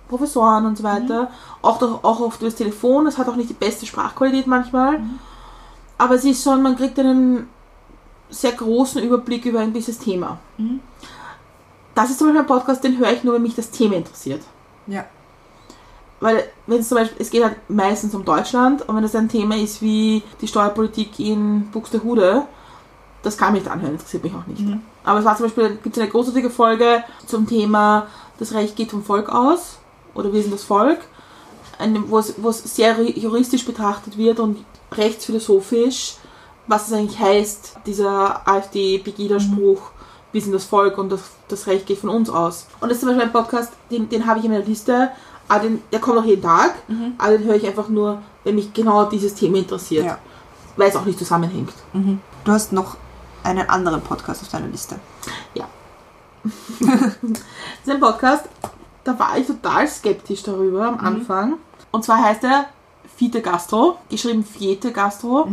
[0.07, 1.31] Professoren und so weiter.
[1.61, 5.01] Auch, doch, auch oft durchs Telefon, es hat auch nicht die beste Sprachqualität manchmal.
[5.97, 7.49] Aber es ist schon, man kriegt einen
[8.29, 10.37] sehr großen Überblick über ein gewisses Thema.
[11.95, 14.43] Das ist zum Beispiel ein Podcast, den höre ich nur, wenn mich das Thema interessiert.
[14.85, 15.05] Ja.
[16.19, 19.29] Weil, wenn es zum Beispiel, es geht halt meistens um Deutschland und wenn das ein
[19.29, 22.43] Thema ist wie die Steuerpolitik in Buxtehude,
[23.21, 24.61] das kann ich nicht anhören, interessiert mich auch nicht.
[25.03, 28.07] Aber es war zum Beispiel, gibt es eine großartige Folge zum Thema,
[28.39, 29.77] das Recht geht vom Volk aus
[30.15, 30.99] oder wir sind das Volk,
[32.07, 34.57] wo, es, wo es sehr ri- juristisch betrachtet wird und
[34.91, 36.15] rechtsphilosophisch,
[36.65, 39.91] was es eigentlich heißt, dieser AfD-Pegida-Spruch,
[40.31, 42.67] wir sind das Volk und das, das Recht geht von uns aus.
[42.81, 45.09] Und das ist zum Beispiel ein Podcast, den, den habe ich in meiner Liste,
[45.49, 46.75] den, der kommt auch jeden Tag,
[47.17, 50.17] aber den höre ich einfach nur, wenn mich genau dieses Thema interessiert, Ja.
[50.75, 51.73] weil es auch nicht zusammenhängt.
[51.93, 52.97] Du hast noch
[53.43, 54.99] einen anderen Podcast auf deiner Liste.
[56.79, 57.41] Das
[57.83, 58.45] ist ein Podcast,
[59.03, 61.55] da war ich total skeptisch darüber am Anfang.
[61.91, 62.65] Und zwar heißt er
[63.15, 65.47] Fiete Gastro, geschrieben Fiete Gastro.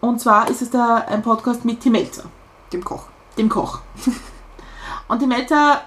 [0.00, 2.24] Und zwar ist es da ein Podcast mit Tim Melzer,
[2.72, 3.04] Dem Koch.
[3.38, 3.80] dem Koch.
[5.08, 5.82] und Tim Melzer,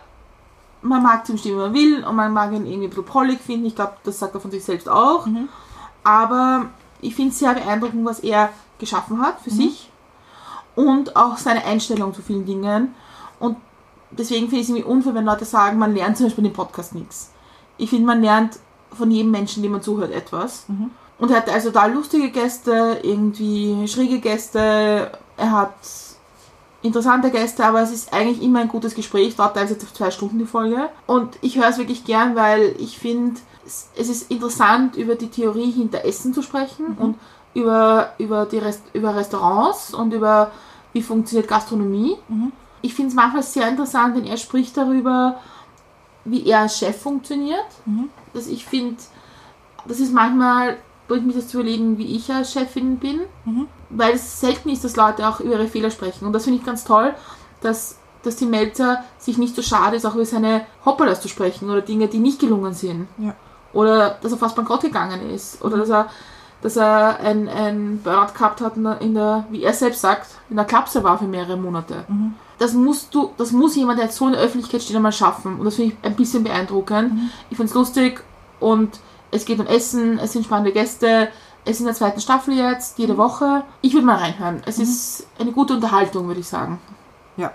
[0.88, 3.66] man mag zum stimmen, wie man will, und man mag ihn irgendwie ein bisschen finden.
[3.66, 5.28] Ich glaube, das sagt er von sich selbst auch.
[6.04, 6.68] Aber
[7.02, 9.92] ich finde es sehr beeindruckend, was er geschaffen hat für sich
[10.76, 12.94] und auch seine Einstellung zu vielen Dingen.
[13.40, 13.58] Und
[14.12, 16.56] deswegen finde ich es irgendwie unfair, wenn Leute sagen, man lernt zum Beispiel in dem
[16.56, 17.32] Podcast nichts.
[17.78, 18.60] Ich finde, man lernt
[18.94, 20.66] von jedem Menschen, dem man zuhört, etwas.
[21.20, 25.76] Und er hat also da lustige Gäste, irgendwie schräge Gäste, er hat
[26.82, 30.12] interessante Gäste, aber es ist eigentlich immer ein gutes Gespräch, dauert teilweise jetzt auf zwei
[30.12, 30.90] Stunden die Folge.
[31.06, 35.72] Und ich höre es wirklich gern, weil ich finde, es ist interessant, über die Theorie
[35.72, 37.18] hinter Essen zu sprechen und
[37.54, 40.52] über, über, die Rest, über Restaurants und über
[40.94, 42.18] wie funktioniert Gastronomie.
[42.82, 45.40] Ich finde es manchmal sehr interessant, wenn er spricht darüber,
[46.24, 47.66] wie er als Chef funktioniert.
[48.34, 48.98] Dass ich finde,
[49.88, 50.78] das ist manchmal,
[51.08, 53.22] bringt mich das zu überlegen, wie ich als Chefin bin,
[53.90, 56.26] weil es selten ist, dass Leute auch über ihre Fehler sprechen.
[56.26, 57.14] Und das finde ich ganz toll,
[57.62, 61.70] dass, dass die Melzer sich nicht so schade ist, auch über seine Hoppalas zu sprechen
[61.70, 63.08] oder Dinge, die nicht gelungen sind.
[63.18, 63.36] Ja.
[63.74, 65.64] Oder dass er fast bankrott gegangen ist.
[65.64, 66.10] Oder dass er,
[66.62, 70.28] dass er ein, ein Burnout gehabt hat in der, in der, wie er selbst sagt,
[70.50, 72.06] in der Klapse war für mehrere Monate.
[72.60, 75.60] Das musst du, das muss jemand, der jetzt so in der Öffentlichkeit steht, einmal schaffen.
[75.60, 77.14] Und das finde ich ein bisschen beeindruckend.
[77.50, 78.24] Ich finde es lustig
[78.60, 79.00] und
[79.32, 81.30] es geht um Essen, es sind spannende Gäste.
[81.66, 83.64] Es ist in der zweiten Staffel jetzt, jede Woche.
[83.82, 84.62] Ich würde mal reinhören.
[84.66, 86.80] Es ist eine gute Unterhaltung, würde ich sagen.
[87.36, 87.52] Ja.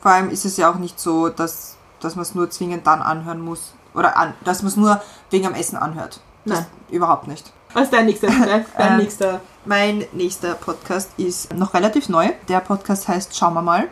[0.00, 3.00] Vor allem ist es ja auch nicht so, dass, dass man es nur zwingend dann
[3.00, 3.72] anhören muss.
[3.94, 6.20] Oder an, dass man es nur wegen am Essen anhört.
[6.44, 6.66] Das Nein.
[6.90, 7.52] Überhaupt nicht.
[7.72, 8.26] Was ist dein nächster?
[8.26, 9.40] Dein, dein Ähm, nächster.
[9.64, 12.30] Mein nächster Podcast ist noch relativ neu.
[12.48, 13.88] Der Podcast heißt Schauen wir mal.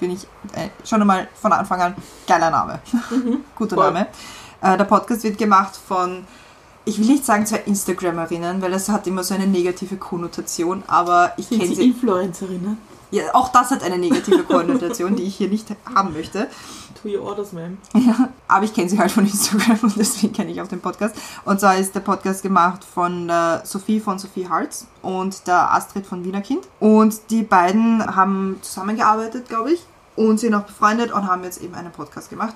[0.00, 1.94] Bin ich äh, schon einmal von Anfang an
[2.26, 2.80] geiler Name.
[3.56, 3.92] Guter Voll.
[3.92, 4.08] Name.
[4.60, 6.26] Äh, der Podcast wird gemacht von,
[6.88, 11.34] ich will nicht sagen zwei Instagramerinnen, weil das hat immer so eine negative Konnotation, aber
[11.36, 11.88] ich kenne Sie.
[11.88, 12.78] Influencerinnen?
[13.10, 16.48] Ja, auch das hat eine negative Konnotation, die ich hier nicht haben möchte.
[17.02, 17.76] To your orders, ma'am.
[18.48, 21.14] Aber ich kenne sie halt von Instagram und deswegen kenne ich auch den Podcast.
[21.44, 26.06] Und zwar ist der Podcast gemacht von der Sophie von Sophie Hartz und der Astrid
[26.06, 26.66] von Wiener Kind.
[26.80, 29.82] Und die beiden haben zusammengearbeitet, glaube ich,
[30.16, 32.54] und sind auch befreundet und haben jetzt eben einen Podcast gemacht.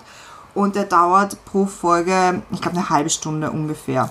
[0.55, 4.11] Und der dauert pro Folge, ich glaube, eine halbe Stunde ungefähr.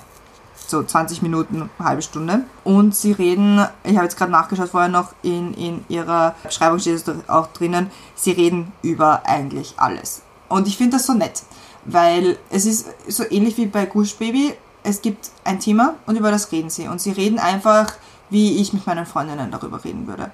[0.67, 2.45] So 20 Minuten, halbe Stunde.
[2.63, 6.95] Und sie reden, ich habe jetzt gerade nachgeschaut vorher noch, in, in ihrer Beschreibung steht
[6.95, 10.21] es auch drinnen, sie reden über eigentlich alles.
[10.47, 11.43] Und ich finde das so nett,
[11.85, 14.53] weil es ist so ähnlich wie bei Gush Baby.
[14.83, 16.87] Es gibt ein Thema und über das reden sie.
[16.87, 17.93] Und sie reden einfach,
[18.29, 20.31] wie ich mit meinen Freundinnen darüber reden würde.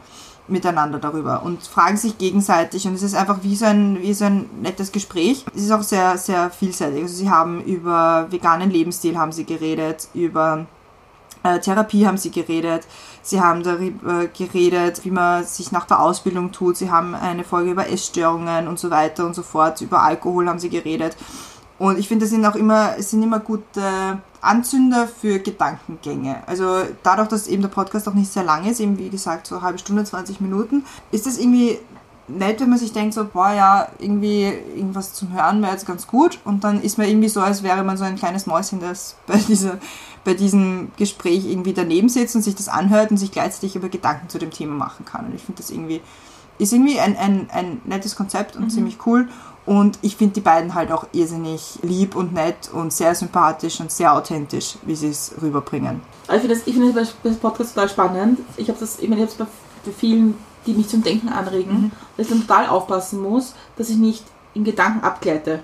[0.48, 2.88] Miteinander darüber und fragen sich gegenseitig.
[2.88, 5.46] Und es ist einfach wie so ein, wie so ein nettes Gespräch.
[5.56, 7.04] Es ist auch sehr, sehr vielseitig.
[7.04, 10.66] Also sie haben über veganen Lebensstil haben sie geredet, über
[11.44, 12.88] äh, Therapie haben sie geredet,
[13.22, 17.72] sie haben darüber geredet, wie man sich nach der Ausbildung tut, sie haben eine Folge
[17.72, 21.16] über Essstörungen und so weiter und so fort, über Alkohol haben sie geredet.
[21.80, 26.44] Und ich finde, das sind auch immer, es sind immer gute Anzünder für Gedankengänge.
[26.48, 29.56] Also dadurch, dass eben der Podcast auch nicht sehr lang ist, eben wie gesagt so
[29.56, 31.80] eine halbe Stunde, 20 Minuten, ist das irgendwie
[32.28, 36.08] nett, wenn man sich denkt so, boah ja, irgendwie irgendwas zum Hören wäre jetzt ganz
[36.08, 39.16] gut und dann ist man irgendwie so, als wäre man so ein kleines Mäuschen, das
[39.28, 39.78] bei, dieser,
[40.24, 44.30] bei diesem Gespräch irgendwie daneben sitzt und sich das anhört und sich gleichzeitig über Gedanken
[44.30, 45.28] zu dem Thema machen kann.
[45.28, 46.02] Und ich finde das irgendwie,
[46.60, 49.30] ist irgendwie ein, ein, ein nettes Konzept und ziemlich cool.
[49.68, 53.92] Und ich finde die beiden halt auch irrsinnig lieb und nett und sehr sympathisch und
[53.92, 56.00] sehr authentisch, wie sie es rüberbringen.
[56.26, 58.40] Also ich finde das, ich finde das Podcast total spannend.
[58.56, 59.48] Ich habe das, ich meine, ich habe es
[59.84, 63.98] bei, vielen, die mich zum Denken anregen, dass ich dann total aufpassen muss, dass ich
[63.98, 65.64] nicht in Gedanken abgleite.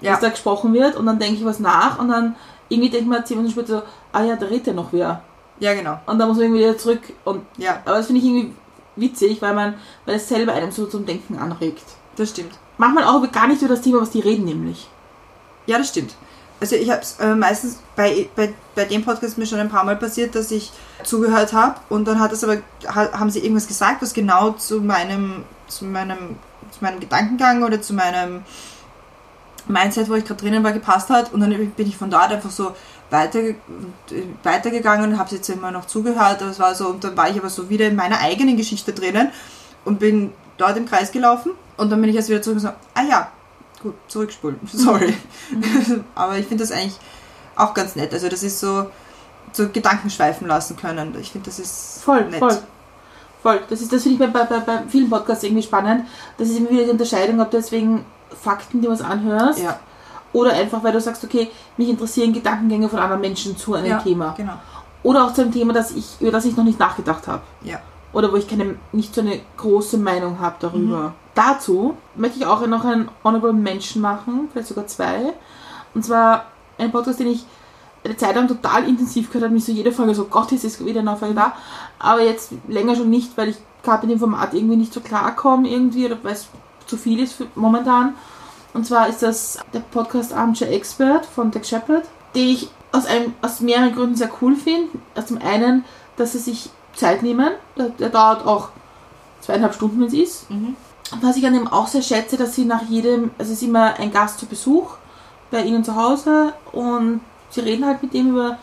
[0.00, 0.12] Ja.
[0.12, 2.34] Dass da gesprochen wird und dann denke ich was nach und dann
[2.68, 5.22] irgendwie denke ich mir zehn Minuten später so, ah ja, da redet ja noch wer.
[5.60, 6.00] Ja, genau.
[6.06, 8.52] Und dann muss man irgendwie wieder zurück und Ja, aber das finde ich irgendwie
[8.96, 9.74] witzig, weil man,
[10.06, 11.84] weil es selber einem so zum Denken anregt.
[12.16, 12.58] Das stimmt.
[12.78, 14.88] Manchmal auch gar nicht über das Thema, was die reden, nämlich.
[15.66, 16.14] Ja, das stimmt.
[16.60, 19.84] Also ich habe es äh, meistens bei, bei, bei dem Podcast mir schon ein paar
[19.84, 20.72] Mal passiert, dass ich
[21.02, 24.80] zugehört habe und dann hat es aber ha, haben sie irgendwas gesagt, was genau zu
[24.80, 26.36] meinem zu meinem
[26.70, 28.44] zu meinem Gedankengang oder zu meinem
[29.66, 32.50] Mindset, wo ich gerade drinnen war, gepasst hat und dann bin ich von dort einfach
[32.50, 32.74] so
[33.10, 33.40] weiter,
[34.42, 36.40] weitergegangen und habe jetzt immer noch zugehört.
[36.40, 39.30] Das war so und dann war ich aber so wieder in meiner eigenen Geschichte drinnen
[39.84, 42.68] und bin dort im Kreis gelaufen und dann bin ich erst wieder zurück und so,
[42.68, 43.28] ah ja,
[43.82, 45.14] gut, zurückspulen, sorry.
[46.14, 46.96] Aber ich finde das eigentlich
[47.56, 48.12] auch ganz nett.
[48.12, 48.86] Also das ist so,
[49.52, 51.14] so Gedanken schweifen lassen können.
[51.20, 52.38] Ich finde, das ist Voll, nett.
[52.38, 52.58] voll.
[53.42, 53.60] Voll.
[53.68, 56.06] Das, ist, das finde ich bei, bei, bei vielen Podcasts irgendwie spannend.
[56.38, 58.04] Das ist immer wieder die Unterscheidung, ob du deswegen
[58.42, 59.78] Fakten, die was anhörst, Ja,
[60.32, 63.98] oder einfach, weil du sagst, okay, mich interessieren Gedankengänge von anderen Menschen zu einem ja
[63.98, 64.34] Thema.
[64.36, 64.54] genau.
[65.04, 67.42] Oder auch zu einem Thema, das ich, über das ich noch nicht nachgedacht habe.
[67.62, 67.78] Ja.
[68.12, 70.98] Oder wo ich keine, nicht so eine große Meinung habe darüber.
[71.10, 71.12] Mhm.
[71.34, 75.32] Dazu möchte ich auch noch einen Honorable Mention machen, vielleicht sogar zwei.
[75.94, 76.46] Und zwar
[76.78, 77.44] ein Podcast, den ich
[78.04, 80.84] eine Zeit lang total intensiv gehört habe, mich so jede Folge so, Gott, ist es
[80.84, 81.54] wieder eine Folge da.
[81.98, 85.68] Aber jetzt länger schon nicht, weil ich gerade mit dem Format irgendwie nicht so klarkomme
[85.68, 86.48] irgendwie oder weil es
[86.86, 88.14] zu viel ist momentan.
[88.74, 93.34] Und zwar ist das der Podcast Armchair Expert von Dick Shepard, den ich aus, einem,
[93.40, 94.90] aus mehreren Gründen sehr cool finde.
[95.24, 95.84] Zum einen,
[96.16, 97.50] dass sie sich Zeit nehmen.
[97.76, 98.68] Der, der dauert auch
[99.40, 100.50] zweieinhalb Stunden, wenn es ist.
[100.50, 100.76] Mhm.
[101.14, 103.66] Und was ich an dem auch sehr schätze, dass sie nach jedem, also es ist
[103.68, 104.96] immer ein Gast zu Besuch
[105.50, 108.58] bei ihnen zu Hause und sie reden halt mit dem über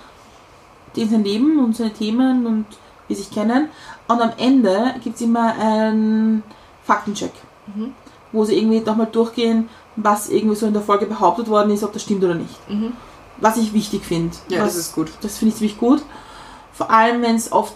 [0.96, 2.66] den sein Leben und seine Themen und
[3.08, 3.70] wie sie sich kennen.
[4.08, 6.44] Und am Ende gibt es immer einen
[6.84, 7.32] Faktencheck,
[7.74, 7.94] Mhm.
[8.34, 11.94] wo sie irgendwie nochmal durchgehen, was irgendwie so in der Folge behauptet worden ist, ob
[11.94, 12.70] das stimmt oder nicht.
[12.70, 12.94] Mhm.
[13.38, 14.36] Was ich wichtig finde.
[14.50, 15.12] Ja, das ist gut.
[15.22, 16.02] das finde ich ziemlich gut.
[16.74, 17.74] Vor allem, wenn es oft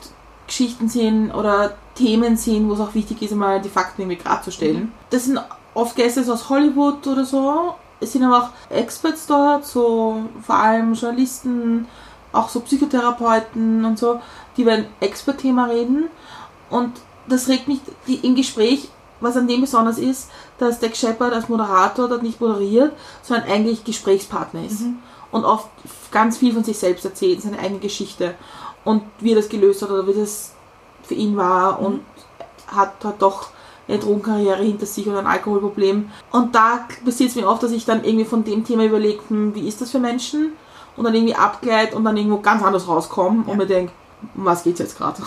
[0.47, 4.91] Geschichten sind oder Themen sind, wo es auch wichtig ist, mal die Fakten irgendwie klarzustellen.
[5.10, 5.39] Das sind
[5.73, 7.75] oft Gäste aus Hollywood oder so.
[7.99, 11.88] Es sind aber auch Experts dort, so vor allem Journalisten,
[12.34, 14.19] auch so Psychotherapeuten und so,
[14.58, 16.10] die über ein Expert-Thema reden.
[16.69, 16.91] Und
[17.27, 18.89] das regt mich die, im Gespräch,
[19.21, 22.91] was an dem besonders ist, dass Deck Shepard als Moderator dort nicht moderiert,
[23.23, 24.84] sondern eigentlich Gesprächspartner ist
[25.31, 25.69] und oft
[26.12, 28.36] ganz viel von sich selbst erzählt, seine eigene Geschichte
[28.86, 30.54] und wie er das gelöst hat oder wie das
[31.04, 32.00] für ihn war und
[32.67, 33.50] hat, hat doch
[33.88, 36.10] eine Drogenkarriere hinter sich oder ein Alkoholproblem.
[36.32, 39.54] Und da passiert es mir oft, dass ich dann irgendwie von dem Thema überlege, hm,
[39.54, 40.54] wie ist das für Menschen?
[40.98, 43.52] Und dann irgendwie abgleite und dann irgendwo ganz anders rauskomme Ja.
[43.52, 43.91] und mir denke,
[44.36, 45.21] um was geht's jetzt gerade?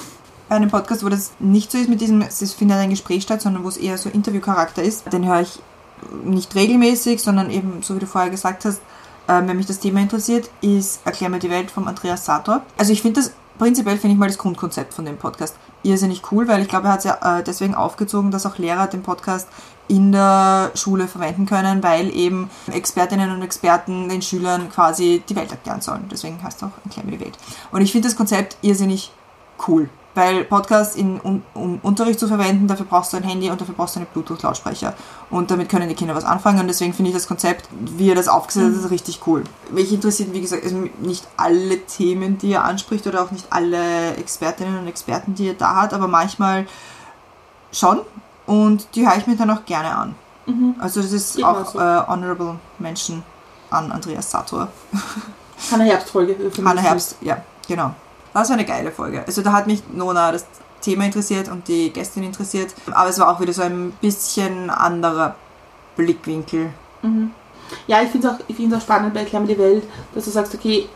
[0.49, 3.43] bei einem Podcast, wo das nicht so ist mit diesem, es findet ein Gespräch statt,
[3.43, 5.13] sondern wo es eher so Interviewcharakter ist.
[5.13, 5.61] Den höre ich
[6.25, 8.79] nicht regelmäßig, sondern eben, so wie du vorher gesagt hast,
[9.27, 12.63] äh, wenn mich das Thema interessiert, ist Erklär mir die Welt vom Andreas Sator.
[12.79, 16.49] Also ich finde das, prinzipiell finde ich mal das Grundkonzept von dem Podcast irrsinnig cool,
[16.49, 19.49] weil ich glaube, er hat es ja äh, deswegen aufgezogen, dass auch Lehrer den Podcast
[19.89, 25.51] in der Schule verwenden können, weil eben Expertinnen und Experten den Schülern quasi die Welt
[25.51, 26.09] erklären sollen.
[26.11, 27.39] Deswegen heißt es auch Erklär mir die Welt.
[27.73, 29.13] Und ich finde das Konzept irrsinnig
[29.67, 29.89] cool.
[30.19, 33.77] Weil Podcast in, um, um Unterricht zu verwenden, dafür brauchst du ein Handy und dafür
[33.77, 34.95] brauchst du einen Bluetooth-Lautsprecher.
[35.31, 36.59] Und damit können die Kinder was anfangen.
[36.59, 39.45] Und deswegen finde ich das Konzept, wie er das aufgesetzt hat, richtig cool.
[39.71, 44.17] Mich interessiert, wie gesagt, also nicht alle Themen, die er anspricht oder auch nicht alle
[44.17, 46.67] Expertinnen und Experten, die er da hat, aber manchmal
[47.71, 48.01] schon.
[48.45, 50.15] Und die höre ich mir dann auch gerne an.
[50.81, 51.79] Also das ist Geht auch so.
[51.79, 53.23] äh, Honorable Mention
[53.71, 54.67] an Andreas Sator.
[55.71, 56.37] Hannah Herbst-Folge.
[56.65, 57.95] Hannah Herbst, ja, genau.
[58.39, 59.25] Das war eine geile Folge.
[59.27, 60.47] Also da hat mich Nona das
[60.81, 62.75] Thema interessiert und die Gästin interessiert.
[62.93, 65.35] Aber es war auch wieder so ein bisschen anderer
[65.97, 66.71] Blickwinkel.
[67.87, 70.31] Ja, ich finde es auch, ich find's auch spannend bei mir die Welt, dass du
[70.31, 70.89] sagst, okay,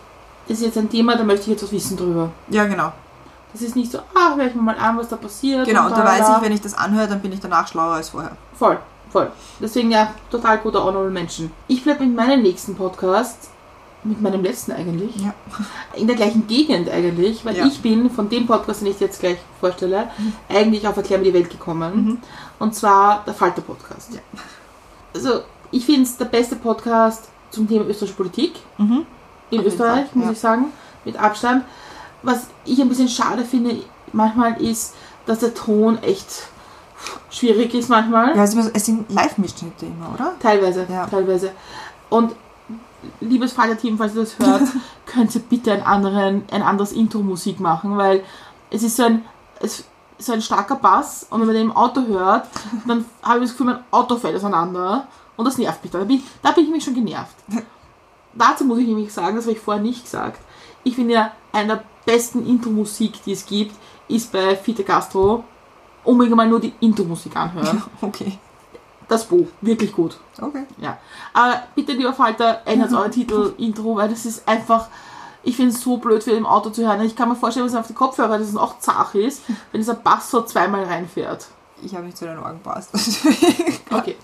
[0.48, 2.30] das ist jetzt ein Thema, da möchte ich jetzt was wissen drüber.
[2.48, 2.92] Ja, genau.
[3.52, 5.66] Das ist nicht so, ah, höre ich mir mal an, was da passiert.
[5.66, 6.18] Genau, und da tralala.
[6.20, 8.32] weiß ich, wenn ich das anhöre, dann bin ich danach schlauer als vorher.
[8.58, 8.78] Voll,
[9.10, 9.30] voll.
[9.60, 11.52] Deswegen ja, total guter Honorable Menschen.
[11.68, 13.50] Ich bleibe mit meinem nächsten Podcast,
[14.04, 15.32] mit meinem letzten eigentlich, Ja.
[15.94, 17.66] in der gleichen Gegend eigentlich, weil Ja.
[17.66, 20.10] ich bin von dem Podcast, den ich jetzt gleich vorstelle,
[20.48, 21.94] eigentlich auf Erklär mir die Welt gekommen.
[22.04, 22.18] Mhm.
[22.58, 24.14] Und zwar der Falter Podcast.
[24.14, 24.20] Ja.
[25.14, 29.06] Also, ich finde es der beste Podcast zum Thema österreichische Politik Mhm.
[29.50, 30.66] in Auf Österreich, Fall, muss ich sagen,
[31.04, 31.64] mit Abstand.
[32.22, 33.76] Was ich ein bisschen schade finde,
[34.12, 34.94] manchmal ist,
[35.26, 36.44] dass der Ton echt
[37.30, 38.36] schwierig ist manchmal.
[38.36, 40.34] Ja, es sind Live-Mitschnitte immer, oder?
[40.40, 41.06] Teilweise, Ja.
[41.06, 41.50] teilweise.
[42.10, 42.32] Und
[43.20, 44.62] liebes Vaterteam, falls ihr das hört,
[45.06, 48.22] könnt ihr bitte einen anderen, ein anderes Intro-Musik machen, weil
[48.70, 49.24] es ist so ein,
[49.60, 49.84] es,
[50.18, 52.48] so ein starker Bass und wenn man den im Auto hört,
[52.86, 55.92] dann habe ich das Gefühl, mein Auto fällt auseinander und das nervt mich.
[55.92, 57.34] Da bin, da bin ich mich schon genervt.
[58.34, 60.40] Dazu muss ich nämlich sagen, das habe ich vorher nicht gesagt.
[60.84, 63.74] Ich finde ja, eine der besten Intro-Musik, die es gibt,
[64.08, 65.44] ist bei Fite Castro.
[66.04, 67.82] Unbedingt mal nur die Intro-Musik anhören.
[68.00, 68.38] Okay.
[69.12, 70.16] Das Buch, wirklich gut.
[70.40, 70.64] Okay.
[70.78, 70.96] Ja.
[71.34, 74.88] Aber bitte, lieber Falter, ändert euer Titel-Intro, weil das ist einfach.
[75.44, 77.00] Ich finde es so blöd für im Auto zu hören.
[77.02, 79.94] Ich kann mir vorstellen, was auf die Kopfhörer, dass es auch zart ist, wenn dieser
[79.94, 81.46] Bass so zweimal reinfährt.
[81.82, 82.90] Ich habe nicht zu den Ohren gepasst.
[83.92, 84.16] Okay.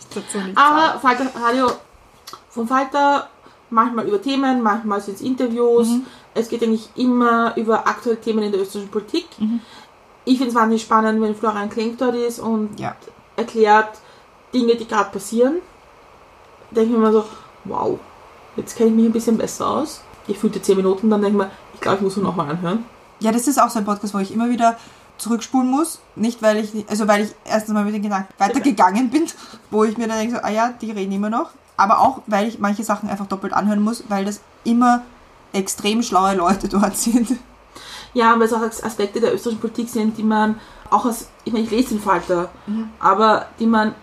[0.55, 1.71] Aber Falter Radio
[2.49, 3.29] vom Falter,
[3.69, 5.89] manchmal über Themen, manchmal sind es Interviews.
[6.35, 9.27] Es geht eigentlich immer über aktuelle Themen in der österreichischen Politik.
[10.25, 12.95] Ich finde es wahnsinnig spannend, wenn Florian Klenk dort ist und Ja.
[13.37, 13.99] erklärt
[14.53, 15.57] Dinge, die gerade passieren.
[16.71, 17.25] Denke ich mir immer so,
[17.65, 17.99] wow,
[18.57, 20.03] jetzt kenne ich mich ein bisschen besser aus.
[20.27, 22.85] Ich fühlte 10 Minuten, dann denke ich mir, ich glaube, ich muss ihn nochmal anhören.
[23.21, 24.77] Ja, das ist auch so ein Podcast, wo ich immer wieder
[25.17, 26.01] zurückspulen muss.
[26.15, 29.27] Nicht, weil ich, also weil ich erstens mal mit den Gedanken weitergegangen bin,
[29.71, 31.51] wo ich mir dann denke, so, ah ja, die reden immer noch.
[31.77, 35.03] Aber auch, weil ich manche Sachen einfach doppelt anhören muss, weil das immer
[35.53, 37.39] extrem schlaue Leute dort sind.
[38.15, 41.65] Ja, weil es auch Aspekte der österreichischen Politik sind, die man auch als, ich meine,
[41.65, 42.49] ich lese den Falter,
[42.99, 43.95] aber die man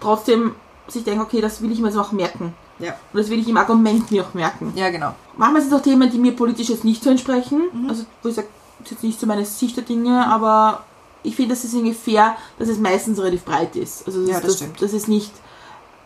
[0.00, 0.54] trotzdem
[0.88, 2.54] sich denkt, okay, das will ich mir jetzt auch merken.
[2.78, 2.92] Ja.
[3.12, 4.72] Und das will ich im Argument mir auch merken.
[4.76, 5.14] Ja, genau.
[5.36, 7.62] Manchmal sind es auch Themen, die mir politisch jetzt nicht so entsprechen.
[7.88, 10.84] Also, wo ich sage, das ist jetzt nicht so meine Sicht der Dinge, aber
[11.24, 14.06] ich finde, das ist fair, dass es meistens relativ breit ist.
[14.06, 14.80] Also, Ja, das das, stimmt.
[14.80, 15.32] das ist nicht,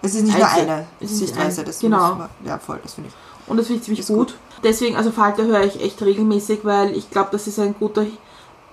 [0.01, 1.61] Es ist nicht nur eine es ist nicht Sichtweise.
[1.61, 2.15] ein- Das genau.
[2.15, 3.49] muss ja, voll, das finde ich.
[3.51, 4.35] und das finde ich ziemlich Ist gut.
[4.65, 8.07] Deswegen, also Falter höre ich echt regelmäßig, weil ich glaube, das ist ein guter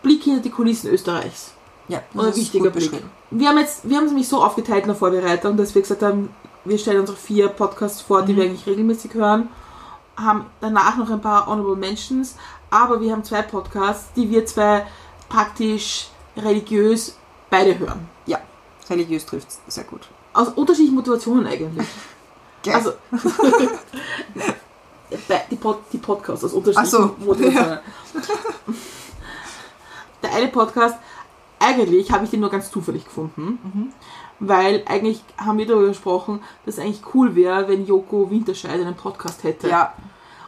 [0.02, 1.52] Blick hinter die Kulissen Österreichs.
[1.90, 2.92] Ja, das Oder ist wichtiger Blick.
[3.32, 6.04] Wir haben jetzt, wir haben es nämlich so aufgeteilt in der Vorbereitung, dass wir gesagt
[6.04, 6.30] haben,
[6.64, 9.50] wir stellen unsere vier Podcasts vor, die wir eigentlich regelmäßig hören,
[10.16, 12.36] haben danach noch ein paar Honorable Mentions,
[12.70, 14.86] aber wir haben zwei Podcasts, die wir zwei
[15.30, 17.18] praktisch religiös
[17.50, 18.08] beide hören.
[18.28, 18.40] Ja,
[18.90, 20.02] religiös trifft es sehr gut.
[20.34, 21.88] Aus unterschiedlichen Motivationen eigentlich.
[22.62, 22.76] Gell?
[22.76, 22.94] Also,
[25.50, 27.16] die, Pod, die Podcasts aus unterschiedlichen so.
[27.26, 27.80] Motivationen.
[30.22, 30.98] Der eine Podcast,
[31.60, 33.94] eigentlich habe ich den nur ganz zufällig gefunden,
[34.40, 38.96] weil eigentlich haben wir darüber gesprochen, dass es eigentlich cool wäre, wenn Joko Winterscheid einen
[38.96, 39.68] Podcast hätte.
[39.70, 39.94] ja,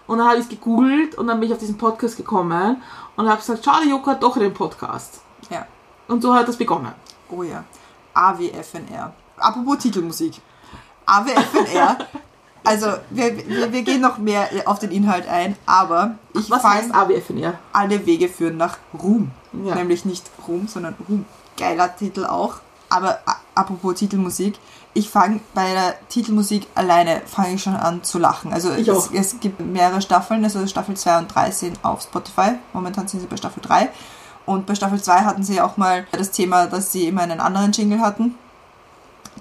[0.07, 2.81] Und dann habe ich es gegoogelt und dann bin ich auf diesen Podcast gekommen
[3.15, 5.21] und habe gesagt, schau, der Joko hat doch einen Podcast.
[5.49, 5.65] ja.
[6.07, 6.91] Und so hat das begonnen.
[7.29, 7.63] Oh ja.
[8.13, 9.13] AWFNR.
[9.37, 10.41] Apropos Titelmusik.
[11.05, 11.97] AWFNR.
[12.63, 16.91] Also, wir, wir, wir gehen noch mehr auf den Inhalt ein, aber ich Was heißt
[16.91, 17.55] fand, AWFNR?
[17.73, 19.31] alle Wege führen nach Ruhm.
[19.65, 19.75] Ja.
[19.75, 21.25] Nämlich nicht Ruhm, sondern Ruhm.
[21.57, 22.55] Geiler Titel auch.
[22.89, 23.19] Aber
[23.55, 24.59] apropos Titelmusik,
[24.93, 28.51] ich fange bei der Titelmusik alleine fange ich schon an zu lachen.
[28.51, 32.55] Also es, es gibt mehrere Staffeln, also Staffel 2 und 3 sind auf Spotify.
[32.73, 33.89] Momentan sind sie bei Staffel 3.
[34.45, 37.71] Und bei Staffel 2 hatten sie auch mal das Thema, dass sie immer einen anderen
[37.71, 38.35] Jingle hatten.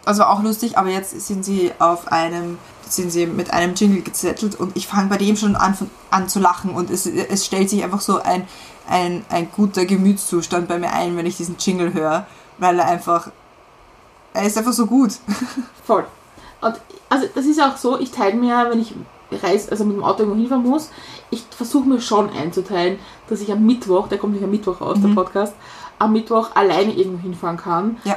[0.05, 2.59] Also auch lustig, aber jetzt sind sie auf einem,
[2.93, 5.77] sind sie mit einem Jingle gezettelt und ich fange bei dem schon an,
[6.11, 8.47] an zu lachen und es, es stellt sich einfach so ein,
[8.89, 12.27] ein, ein guter Gemütszustand bei mir ein, wenn ich diesen Jingle höre,
[12.59, 13.31] weil er einfach,
[14.35, 15.13] er ist einfach so gut.
[15.85, 16.05] Voll.
[16.61, 18.95] Und also das ist auch so, ich teile mir, wenn ich
[19.43, 20.91] reise, also mit dem Auto irgendwo hinfahren muss,
[21.31, 24.99] ich versuche mir schon einzuteilen, dass ich am Mittwoch, der kommt nicht am Mittwoch raus,
[25.03, 25.55] der Podcast,
[25.99, 28.17] am Mittwoch alleine irgendwo hinfahren kann, Ja.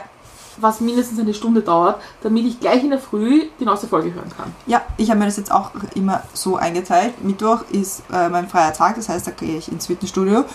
[0.57, 4.31] Was mindestens eine Stunde dauert, damit ich gleich in der Früh die neueste Folge hören
[4.35, 4.53] kann.
[4.65, 7.23] Ja, ich habe mir das jetzt auch immer so eingeteilt.
[7.23, 10.45] Mittwoch ist äh, mein freier Tag, das heißt, da gehe ich ins Fitnessstudio.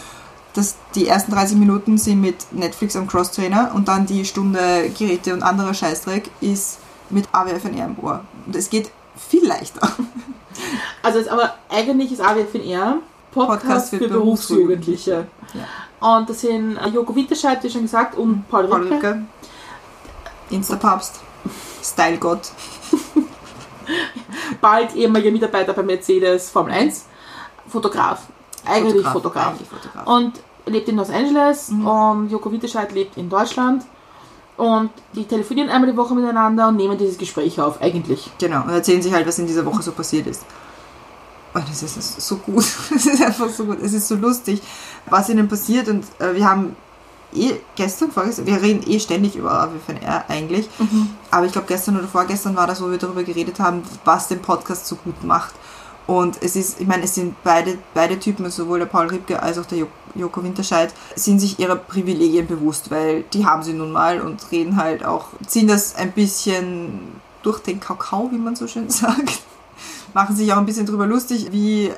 [0.54, 5.34] Das, die ersten 30 Minuten sind mit Netflix am Crosstrainer und dann die Stunde Geräte
[5.34, 6.78] und anderer Scheißdreck ist
[7.10, 8.24] mit AWFNR im Ohr.
[8.46, 9.88] Und es geht viel leichter.
[11.04, 12.98] Also ist aber eigentlich ist AWFNR
[13.30, 15.26] Podcast, Podcast für, für Berufsjugendliche.
[16.00, 19.22] Und das sind äh, Joko Winterscheid, wie schon gesagt, und Paul Paul Ripke.
[20.50, 21.20] Instapapst,
[21.82, 22.50] Stylegott.
[24.60, 27.06] bald ehemaliger Mitarbeiter bei Mercedes Formel 1,
[27.68, 28.22] Fotograf.
[28.66, 29.48] Eigentlich Fotograf.
[29.48, 30.06] Eigentlich Fotograf.
[30.06, 33.84] Und lebt in Los Angeles und Joko Winterscheid lebt in Deutschland.
[34.56, 38.28] Und die telefonieren einmal die Woche miteinander und nehmen dieses Gespräch auf, eigentlich.
[38.38, 40.44] Genau, und erzählen sich halt, was in dieser Woche so passiert ist.
[41.54, 42.64] Und es ist so gut.
[42.94, 43.78] Es ist einfach so gut.
[43.80, 44.60] Es ist so lustig,
[45.06, 45.88] was ihnen passiert.
[45.88, 46.76] Und äh, wir haben
[47.34, 50.68] eh gestern, vorgestern, wir reden eh ständig über AWFNR eigentlich.
[51.30, 54.40] Aber ich glaube, gestern oder vorgestern war das, wo wir darüber geredet haben, was den
[54.40, 55.54] Podcast so gut macht.
[56.06, 59.58] Und es ist, ich meine, es sind beide, beide Typen, sowohl der Paul Ripke als
[59.58, 63.92] auch der Jo- Joko Winterscheid, sind sich ihrer Privilegien bewusst, weil die haben sie nun
[63.92, 67.12] mal und reden halt auch, ziehen das ein bisschen
[67.42, 69.40] durch den Kakao, wie man so schön sagt.
[70.14, 71.92] Machen sich auch ein bisschen drüber lustig, wie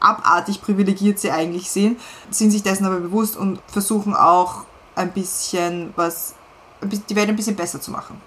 [0.00, 4.64] abartig privilegiert sie eigentlich sind, sind sich dessen aber bewusst und versuchen auch
[4.96, 6.34] ein bisschen was,
[6.82, 8.20] die Welt ein bisschen besser zu machen.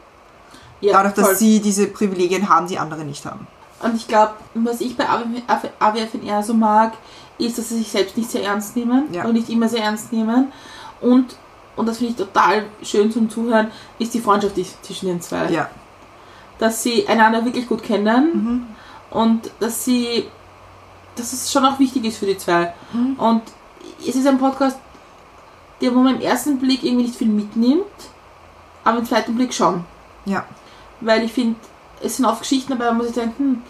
[0.81, 1.35] Ja, Dadurch, dass voll.
[1.35, 3.47] sie diese Privilegien haben, die andere nicht haben.
[3.81, 5.05] Und ich glaube, was ich bei
[5.79, 6.93] AWFNR so mag,
[7.37, 9.25] ist, dass sie sich selbst nicht sehr ernst nehmen Ja.
[9.25, 10.51] und nicht immer sehr ernst nehmen.
[11.01, 11.35] Und,
[11.75, 15.49] und das finde ich total schön zum Zuhören, ist die Freundschaft zwischen den zwei.
[15.49, 15.69] Ja.
[16.59, 18.65] Dass sie einander wirklich gut kennen Mhm.
[19.17, 20.25] und dass sie,
[21.15, 22.73] dass es schon auch wichtig ist für die zwei.
[22.93, 23.15] Mhm.
[23.15, 23.41] Und
[24.07, 24.77] es ist ein Podcast,
[25.81, 27.83] der, wo man im ersten Blick irgendwie nicht viel mitnimmt,
[28.83, 29.85] aber im zweiten Blick schon.
[30.25, 30.45] Ja.
[31.01, 31.59] Weil ich finde,
[32.01, 33.61] es sind oft Geschichten dabei, wo man sich denkt, hm,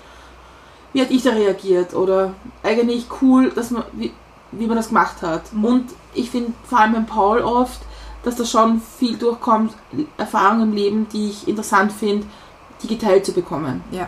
[0.93, 1.93] wie hat ich da reagiert?
[1.95, 4.13] Oder eigentlich cool, dass man, wie,
[4.51, 5.51] wie man das gemacht hat.
[5.53, 5.65] Mhm.
[5.65, 7.81] Und ich finde vor allem beim Paul oft,
[8.23, 9.73] dass da schon viel durchkommt,
[10.17, 12.25] Erfahrungen im Leben, die ich interessant finde,
[12.81, 13.83] die geteilt zu bekommen.
[13.91, 14.07] Ja.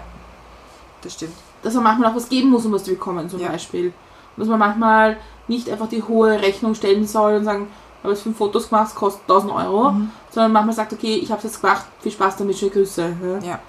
[1.02, 1.36] Das stimmt.
[1.66, 3.50] Dass man manchmal auch was geben muss, um was zu bekommen, zum Ja.
[3.50, 3.88] Beispiel.
[3.88, 3.94] Und
[4.38, 8.24] dass man manchmal nicht einfach die hohe Rechnung stellen soll und sagen, ich habe jetzt
[8.24, 10.12] fünf Fotos gemacht, es kostet 1000 Euro, Mhm.
[10.30, 13.16] sondern manchmal sagt, okay, ich habe es jetzt gemacht, viel Spaß damit, schöne Grüße.
[13.42, 13.48] Ja?
[13.50, 13.60] Ja.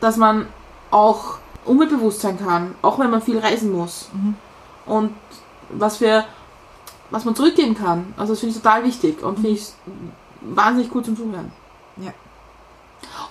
[0.00, 0.48] Dass man
[0.90, 4.08] auch umweltbewusst sein kann, auch wenn man viel reisen muss.
[4.12, 4.34] Mhm.
[4.86, 5.14] Und
[5.70, 6.24] was für
[7.12, 8.14] was man zurückgeben kann.
[8.16, 9.66] Also das finde ich total wichtig und finde ich
[10.42, 11.50] wahnsinnig gut zum Zuhören.
[11.96, 12.12] Ja.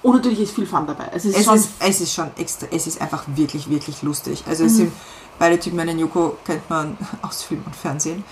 [0.02, 1.10] Und natürlich ist viel Fun dabei.
[1.14, 4.44] Es ist Es schon ist, es ist schon extra, es ist einfach wirklich, wirklich lustig.
[4.48, 4.78] Also es Mhm.
[4.78, 4.94] sind
[5.38, 8.24] beide Typen, den Joko kennt man aus Film und Fernsehen,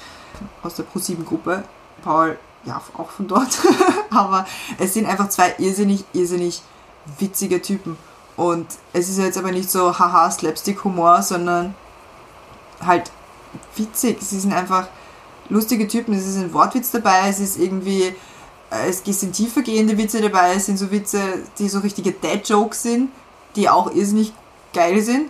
[0.63, 1.63] aus der Pro7-Gruppe.
[2.03, 3.49] Paul, ja, auch von dort.
[4.11, 4.45] Aber
[4.77, 6.61] es sind einfach zwei irrsinnig, irrsinnig
[7.19, 7.97] witzige Typen.
[8.37, 11.73] Und es ist jetzt aber nicht so haha Slapstick-Humor, sondern
[12.85, 13.09] halt
[13.75, 14.19] witzig.
[14.21, 14.87] Sie sind einfach
[15.49, 16.13] lustige Typen.
[16.13, 18.13] Es ist ein Wortwitz dabei, es ist irgendwie,
[18.69, 21.19] es sind tiefergehende Witze dabei, es sind so Witze,
[21.57, 23.09] die so richtige Dad-Jokes sind,
[23.55, 24.33] die auch irrsinnig
[24.73, 25.29] geil sind.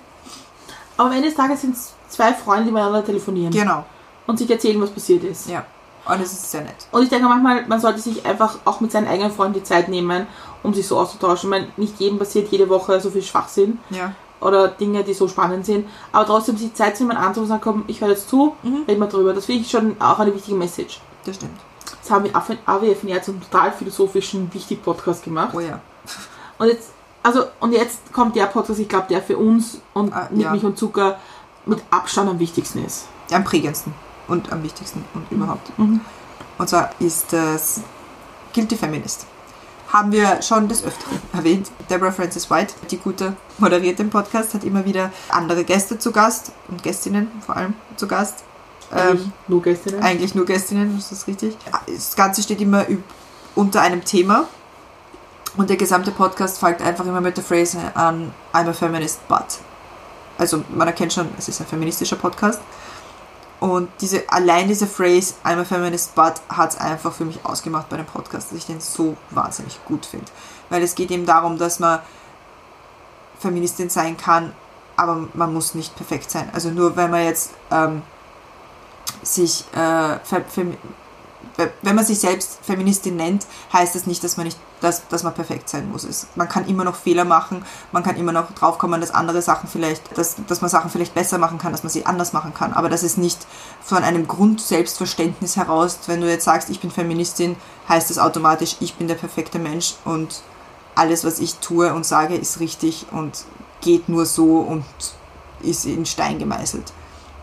[0.97, 3.85] Aber am Ende des Tages sind es zwei Freunde, die miteinander telefonieren Genau,
[4.25, 5.49] und sich erzählen, was passiert ist.
[5.49, 5.65] ja.
[6.09, 6.87] Und es ist sehr nett.
[6.93, 9.89] Und ich denke manchmal, man sollte sich einfach auch mit seinen eigenen Freunden die Zeit
[9.89, 10.25] nehmen,
[10.63, 11.49] um sich so auszutauschen.
[11.49, 15.27] Ich meine, nicht jedem passiert jede Woche so viel Schwachsinn Ja, oder Dinge, die so
[15.27, 15.85] spannend sind.
[16.13, 18.83] Aber trotzdem sich Zeit zu nehmen, anzurufen und sagen, komm, ich höre jetzt zu, Mhm.
[18.87, 19.33] reden wir drüber.
[19.33, 21.01] Das finde ich schon auch eine wichtige Message.
[21.25, 21.59] das stimmt.
[22.07, 22.35] Das haben wir
[22.65, 25.53] AWF ja zum total philosophischen, wichtigen Podcast gemacht.
[25.53, 25.81] Oh ja.
[26.57, 26.91] Und jetzt,
[27.21, 30.51] also, und jetzt kommt der Podcast, ich glaube, der für uns und Ah, mit ja.
[30.51, 31.19] Milch und Zucker
[31.65, 33.07] mit Abstand am wichtigsten ist.
[33.31, 33.93] Am prägendsten
[34.29, 35.77] und am wichtigsten und überhaupt.
[35.77, 35.99] Mhm.
[36.57, 37.81] Und zwar ist das
[38.53, 39.25] Guilty Feminist.
[39.91, 41.69] Haben wir schon des Öfteren erwähnt.
[41.89, 46.53] Deborah Francis White, die gute, moderiert den Podcast, hat immer wieder andere Gäste zu Gast
[46.69, 48.45] und Gästinnen vor allem zu Gast.
[48.91, 50.01] Eigentlich Ähm, nur Gäste.
[50.01, 51.57] eigentlich nur Gästinnen, ist das richtig?
[51.87, 52.85] Das Ganze steht immer
[53.55, 54.47] unter einem Thema
[55.57, 59.59] und der gesamte Podcast folgt einfach immer mit der Phrase an I'm a feminist but.
[60.37, 62.61] Also man erkennt schon, es ist ein feministischer Podcast
[63.59, 67.89] Und diese, allein diese Phrase, I'm a feminist, but hat es einfach für mich ausgemacht
[67.89, 70.27] bei dem Podcast, dass ich den so wahnsinnig gut finde.
[70.69, 71.99] Weil es geht eben darum, dass man
[73.39, 74.53] Feministin sein kann,
[74.95, 76.49] aber man muss nicht perfekt sein.
[76.53, 78.03] Also nur wenn man jetzt ähm,
[79.35, 80.17] sich, äh,
[81.81, 85.33] wenn man sich selbst Feministin nennt, heißt das nicht, dass man nicht, dass, dass man
[85.33, 86.03] perfekt sein muss.
[86.03, 89.67] Es, man kann immer noch Fehler machen, man kann immer noch draufkommen, dass andere Sachen
[89.67, 92.73] vielleicht, dass, dass man Sachen vielleicht besser machen kann, dass man sie anders machen kann.
[92.73, 93.47] Aber das ist nicht
[93.83, 97.55] von einem Grundselbstverständnis heraus, wenn du jetzt sagst, ich bin Feministin,
[97.89, 100.41] heißt das automatisch, ich bin der perfekte Mensch und
[100.93, 103.45] alles, was ich tue und sage, ist richtig und
[103.81, 104.85] geht nur so und
[105.61, 106.91] ist in Stein gemeißelt.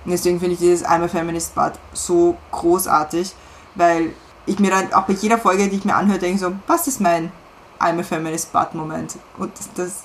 [0.05, 3.35] Und deswegen finde ich dieses I'm a Feminist But so großartig,
[3.75, 4.13] weil
[4.47, 7.01] ich mir dann auch bei jeder Folge, die ich mir anhöre, denke so, was ist
[7.01, 7.33] mein
[7.81, 9.17] I'm a Feminist But Moment?
[9.39, 10.05] Und das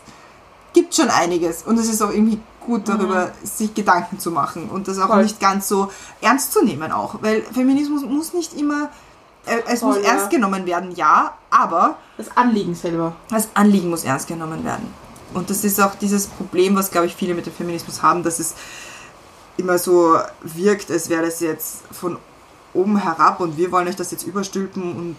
[0.73, 1.63] gibt schon einiges.
[1.63, 5.23] Und es ist auch irgendwie gut darüber, sich Gedanken zu machen und das auch Voll.
[5.23, 5.91] nicht ganz so
[6.21, 7.15] ernst zu nehmen auch.
[7.21, 8.89] Weil Feminismus muss nicht immer,
[9.45, 10.11] äh, es Voll, muss ja.
[10.13, 13.15] ernst genommen werden, ja, aber Das Anliegen selber.
[13.29, 14.93] das Anliegen muss ernst genommen werden.
[15.33, 18.39] Und das ist auch dieses Problem, was, glaube ich, viele mit dem Feminismus haben, dass
[18.39, 18.55] es
[19.59, 22.17] immer so wirkt, als wäre das jetzt von
[22.73, 25.15] oben herab und wir wollen euch das jetzt überstülpen und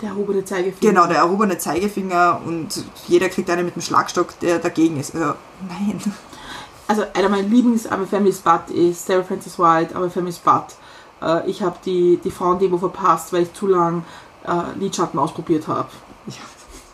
[0.00, 0.92] Der erhobene Zeigefinger.
[0.92, 5.14] genau, der erhobene Zeigefinger und jeder kriegt einen mit dem Schlagstock, der dagegen ist.
[5.14, 5.34] Also,
[5.68, 6.00] nein.
[6.88, 10.44] Also einer meiner Lieblings I'm a Feminist But ist Sarah Frances White, I'm a Feminist
[10.44, 10.76] But.
[11.20, 14.04] Äh, ich habe die, die Frauendemo verpasst, weil ich zu lang
[14.46, 15.88] äh, Lidschatten ausprobiert habe.
[16.28, 16.34] Ja,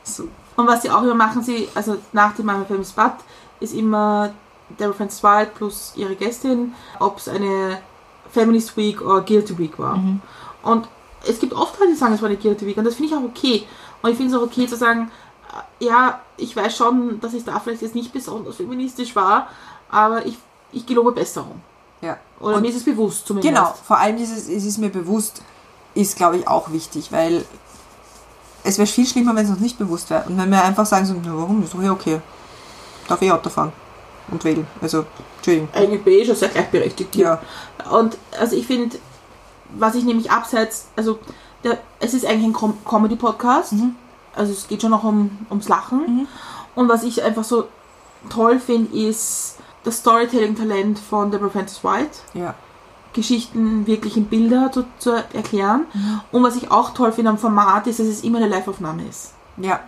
[0.04, 0.24] so.
[0.56, 3.12] Und was sie auch immer machen, sie, also nach dem I'm a Feminist But
[3.60, 4.32] ist immer
[4.78, 7.78] Deborah Frances White plus ihre Gästin, ob es eine
[8.30, 9.98] Feminist Week oder Guilty Week war.
[10.62, 10.88] Und
[11.26, 13.16] es gibt oft halt, die sagen, es war eine Guilty Week und das finde ich
[13.18, 13.66] auch okay.
[14.02, 15.10] Und ich finde es auch okay zu sagen,
[15.80, 19.48] äh, ja, ich weiß schon, dass ich da vielleicht jetzt nicht besonders feministisch war,
[19.90, 20.36] aber ich,
[20.72, 21.60] ich gelobe Besserung.
[22.00, 22.16] Ja.
[22.40, 23.54] Oder Und- mir ist es bewusst zumindest.
[23.54, 25.42] Genau, vor allem dieses, es ist mir bewusst,
[25.94, 27.44] ist glaube ich auch wichtig, weil
[28.64, 30.24] es wäre viel schlimmer, wenn es uns nicht bewusst wäre.
[30.28, 32.20] Und wenn wir einfach sagen so, warum, ist doch eh okay.
[33.08, 33.72] Darf eh Auto fahren
[34.30, 34.66] und wählen.
[34.80, 35.04] Also,
[35.36, 35.68] Entschuldigung.
[35.72, 37.14] Eigentlich bin ich schon sehr gleichberechtigt.
[37.16, 37.40] Ja,
[37.90, 38.96] Und also ich finde,
[39.76, 41.18] was ich nämlich abseits, also
[41.64, 43.94] der, es ist eigentlich ein Com Comedy-Podcast, Mhm.
[44.34, 46.28] also es geht schon noch um, ums Lachen.
[46.74, 47.64] Und was ich einfach so
[48.30, 52.54] toll finde, ist das Storytelling-Talent von Deborah Frances White, ja,
[53.14, 55.84] Geschichten wirklich in Bilder zu, zu erklären.
[56.30, 59.32] Und was ich auch toll finde am Format ist, dass es immer eine Live-Aufnahme ist.
[59.58, 59.80] ja,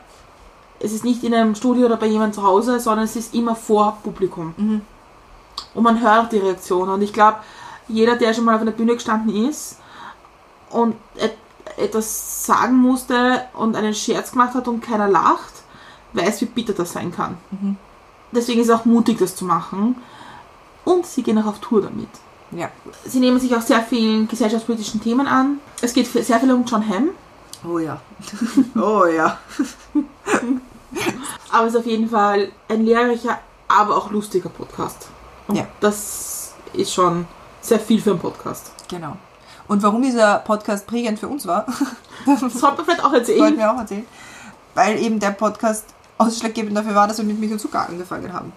[0.80, 3.56] Es ist nicht in einem Studio oder bei jemandem zu Hause, sondern es ist immer
[3.56, 4.54] vor Publikum.
[4.56, 4.82] Mhm.
[5.74, 6.88] Und man hört die Reaktion.
[6.88, 7.38] Und ich glaube,
[7.88, 9.78] jeder, der schon mal auf einer Bühne gestanden ist
[10.70, 11.36] und et
[11.76, 15.52] etwas sagen musste und einen Scherz gemacht hat und keiner lacht,
[16.12, 17.36] weiß, wie bitter das sein kann.
[17.50, 17.76] Mhm.
[18.32, 19.96] Deswegen ist es auch mutig, das zu machen.
[20.84, 22.08] Und sie gehen auch auf Tour damit.
[22.52, 22.68] ja.
[23.06, 25.58] Sie nehmen sich auch sehr vielen gesellschaftspolitischen Themen an.
[25.80, 27.10] Es geht sehr viel um John Hamm.
[27.66, 28.00] Oh ja.
[28.76, 29.38] oh ja.
[31.50, 33.38] Aber es ist auf jeden Fall ein lehrreicher,
[33.68, 35.08] aber auch lustiger Podcast.
[35.48, 35.66] Und Ja.
[35.80, 37.26] das ist schon
[37.60, 38.72] sehr viel für einen Podcast.
[38.88, 39.16] Genau.
[39.66, 41.66] Und warum dieser Podcast prägend für uns war,
[42.26, 43.56] Das sollte man vielleicht auch wollten erzählen.
[43.58, 44.06] wir auch erzählen.
[44.74, 45.86] Weil eben der Podcast
[46.18, 48.52] ausschlaggebend dafür war, dass wir mit Milch und Zucker angefangen haben.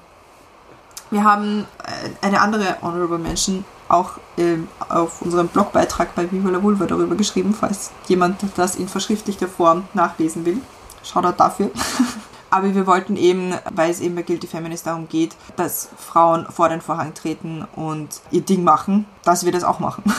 [1.09, 6.61] Wir haben äh, eine andere Honorable Mention auch ähm, auf unserem Blogbeitrag bei Viva la
[6.61, 10.59] Vulva darüber geschrieben, falls jemand das in verschriftlichter Form nachlesen will.
[11.03, 11.71] Shoutout dafür.
[12.49, 16.69] Aber wir wollten eben, weil es eben bei Guilty Feminist darum geht, dass Frauen vor
[16.69, 20.03] den Vorhang treten und ihr Ding machen, dass wir das auch machen.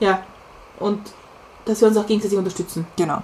[0.00, 0.20] Ja.
[0.78, 1.00] Und
[1.64, 2.86] dass wir uns auch gegenseitig unterstützen.
[2.96, 3.22] genau.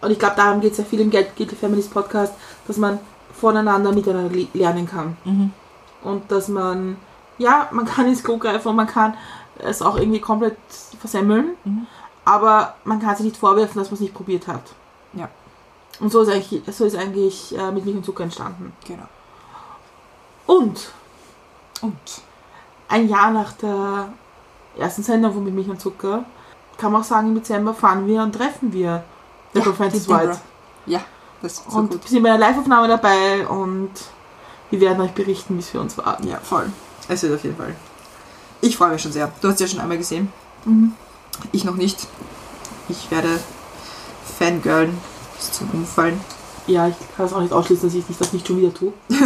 [0.00, 2.34] Und ich glaube, darum geht es ja viel im Guilty Feminist Podcast,
[2.66, 2.98] dass man
[3.40, 5.16] voneinander miteinander le- lernen kann.
[5.24, 5.52] Mhm.
[6.02, 6.96] Und dass man,
[7.38, 9.14] ja, man kann ins Klo greifen und man kann
[9.58, 10.56] es auch irgendwie komplett
[10.98, 11.50] versemmeln.
[11.64, 11.86] Mhm.
[12.24, 14.62] Aber man kann sich nicht vorwerfen, dass man es nicht probiert hat.
[15.14, 15.28] Ja.
[16.00, 18.72] Und so ist eigentlich, so ist eigentlich äh, mit Milch und Zucker entstanden.
[18.86, 19.04] Genau.
[20.46, 20.92] Und
[21.82, 21.98] Und
[22.88, 24.12] ein Jahr nach der
[24.78, 26.24] ersten Sendung von Mit Milch und Zucker,
[26.78, 29.02] kann man auch sagen, im Dezember fahren wir und treffen wir
[29.54, 30.28] Deborah Francis die Deborah.
[30.28, 30.40] White.
[30.86, 31.00] Ja,
[31.42, 32.02] das ist so und gut.
[32.04, 33.90] wir sind bei einer Live-Aufnahme dabei und
[34.70, 36.22] wir werden euch berichten, wie es für uns war.
[36.24, 36.70] Ja, voll.
[37.08, 37.74] Es wird auf jeden Fall.
[38.60, 39.30] Ich freue mich schon sehr.
[39.40, 40.32] Du hast ja schon einmal gesehen.
[40.64, 40.92] Mhm.
[41.50, 42.06] Ich noch nicht.
[42.88, 43.40] Ich werde
[44.38, 44.96] Fangirlen
[45.36, 46.20] bis zum Umfallen.
[46.66, 48.92] Ja, ich kann es auch nicht ausschließen, dass ich das nicht schon wieder tue.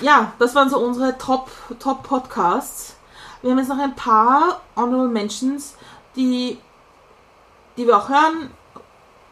[0.00, 2.94] ja, das waren so unsere Top, Top Podcasts.
[3.42, 5.74] Wir haben jetzt noch ein paar Honorable Mentions,
[6.16, 6.58] die,
[7.76, 8.50] die wir auch hören,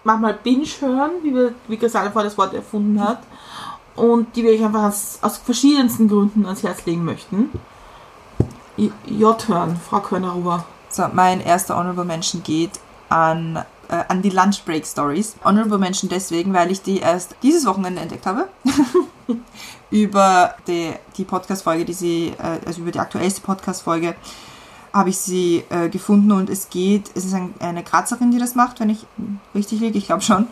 [0.05, 3.21] manchmal binge hören, wie, wir, wie Christiane vorher das Wort erfunden hat,
[3.97, 7.51] und die wir euch einfach aus, aus verschiedensten Gründen ans Herz legen möchten.
[8.77, 10.65] J- J-Turn, Frau Körner-Ruhr.
[10.91, 12.73] So, mein erster Honorable Mention geht
[13.09, 13.57] an,
[13.89, 15.37] äh, an die Lunch Break Stories.
[15.45, 18.49] Honorable Mention deswegen, weil ich die erst dieses Wochenende entdeckt habe.
[19.91, 24.15] über die, die Podcast-Folge, die sie, äh, also über die aktuellste Podcast-Folge,
[24.93, 28.55] habe ich sie äh, gefunden und es geht, es ist ein, eine Grazerin, die das
[28.55, 29.07] macht, wenn ich
[29.55, 30.47] richtig liege, ich glaube schon,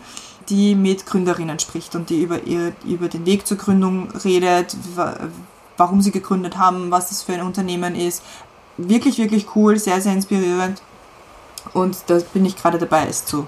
[0.48, 5.16] die mit Gründerinnen spricht und die über, ihr, über den Weg zur Gründung redet, wa-
[5.76, 8.22] warum sie gegründet haben, was das für ein Unternehmen ist.
[8.76, 10.80] Wirklich, wirklich cool, sehr, sehr inspirierend.
[11.74, 13.46] Und da bin ich gerade dabei, es zu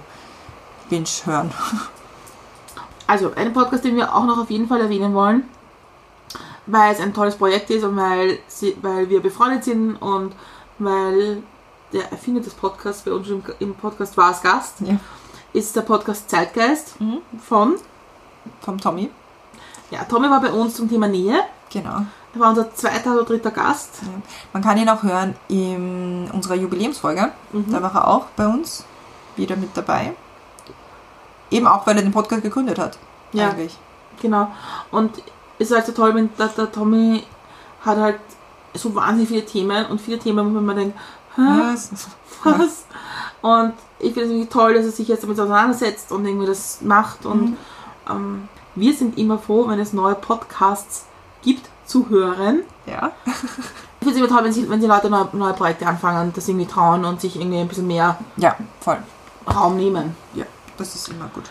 [0.88, 1.50] binge hören.
[3.06, 5.44] Also, ein Podcast, den wir auch noch auf jeden Fall erwähnen wollen,
[6.64, 10.32] weil es ein tolles Projekt ist und weil, sie, weil wir befreundet sind und
[10.78, 11.42] weil
[11.92, 14.96] der Erfinder des Podcasts bei uns im, im Podcast war als Gast, Ja.
[15.54, 16.96] Ist der Podcast Zeitgeist
[17.42, 17.76] von,
[18.60, 19.10] Vom Tommy.
[19.90, 21.40] ja, Tommy war bei uns zum Thema Nähe.
[21.72, 22.02] Genau.
[22.34, 24.00] Er war unser zweiter oder dritter Gast.
[24.02, 24.08] Ja.
[24.52, 27.32] Man kann ihn auch hören in unserer Jubiläumsfolge.
[27.52, 28.84] Da war er auch bei uns
[29.36, 30.14] wieder mit dabei.
[31.50, 32.98] Eben auch, weil er den Podcast gegründet hat.
[33.32, 33.50] Ja.
[33.50, 33.78] Eigentlich.
[34.20, 34.48] Genau.
[34.90, 35.18] Und
[35.58, 37.22] es ist halt so toll, wenn der, der Tommy
[37.84, 38.20] hat halt
[38.74, 40.98] so wahnsinnig viele Themen und viele Themen, wo man denkt,
[41.36, 41.90] Was?
[42.44, 42.84] was?
[43.42, 43.74] Und
[44.04, 47.26] ich finde es irgendwie toll, dass er sich jetzt damit auseinandersetzt und irgendwie das macht.
[47.26, 47.56] Und
[48.10, 51.06] ähm, wir sind immer froh, wenn es neue Podcasts
[51.42, 52.62] gibt zu hören.
[52.86, 53.12] Ja.
[53.26, 56.46] Ich finde es immer toll, wenn sie, wenn sie Leute neue, neue Projekte anfangen, das
[56.48, 58.98] irgendwie trauen und sich irgendwie ein bisschen mehr Ja, voll.
[59.52, 60.14] Raum nehmen.
[60.34, 60.44] Ja,
[60.76, 61.44] das ist immer gut.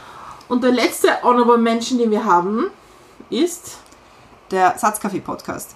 [0.47, 2.68] Und der letzte Honorable Mention, den wir haben,
[3.30, 3.78] ist
[4.51, 5.76] Der Satzkaffee-Podcast.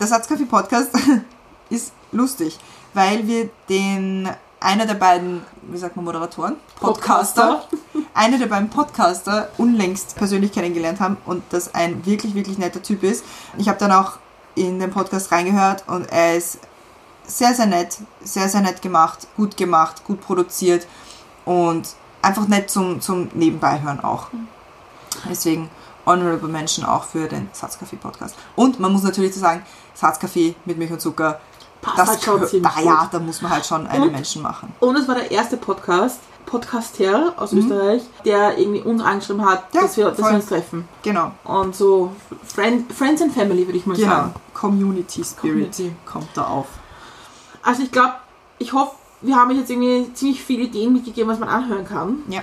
[0.00, 0.92] Der Satzkaffee-Podcast
[1.70, 2.58] ist lustig,
[2.94, 4.30] weil wir den,
[4.64, 6.56] einer der beiden, wie sagt man, Moderatoren?
[6.80, 7.64] Podcaster.
[8.14, 13.02] einer der beiden Podcaster unlängst persönlich kennengelernt haben und das ein wirklich, wirklich netter Typ
[13.02, 13.24] ist.
[13.58, 14.12] Ich habe dann auch
[14.54, 16.60] in den Podcast reingehört und er ist
[17.26, 20.86] sehr, sehr nett, sehr, sehr nett gemacht, gut gemacht, gut produziert
[21.44, 24.28] und einfach nett zum, zum Nebenbeihören auch.
[25.28, 25.68] Deswegen
[26.06, 28.34] Honorable Mention auch für den Satzkaffee-Podcast.
[28.56, 29.62] Und man muss natürlich so sagen,
[29.94, 31.40] Satzkaffee mit Milch und Zucker,
[31.84, 33.08] Passt das halt schon ziemlich da, ja, gut.
[33.14, 34.72] da muss man halt schon einen Und- Menschen machen.
[34.80, 39.76] Und es war der erste Podcast, Podcaster aus Österreich, der irgendwie uns angeschrieben hat, Mhm.
[39.76, 40.88] Ja, dass, wir, dass wir uns treffen.
[41.02, 42.12] Genau, Und so
[42.46, 44.08] Friend, Friends and Family, würde ich mal genau.
[44.08, 44.34] sagen.
[44.52, 45.92] Community Spirit Community.
[46.06, 46.66] kommt da auf.
[47.62, 48.14] Also ich glaube,
[48.58, 52.18] ich hoffe, wir haben euch jetzt irgendwie ziemlich viele Ideen mitgegeben, was man anhören kann.
[52.28, 52.42] Ja.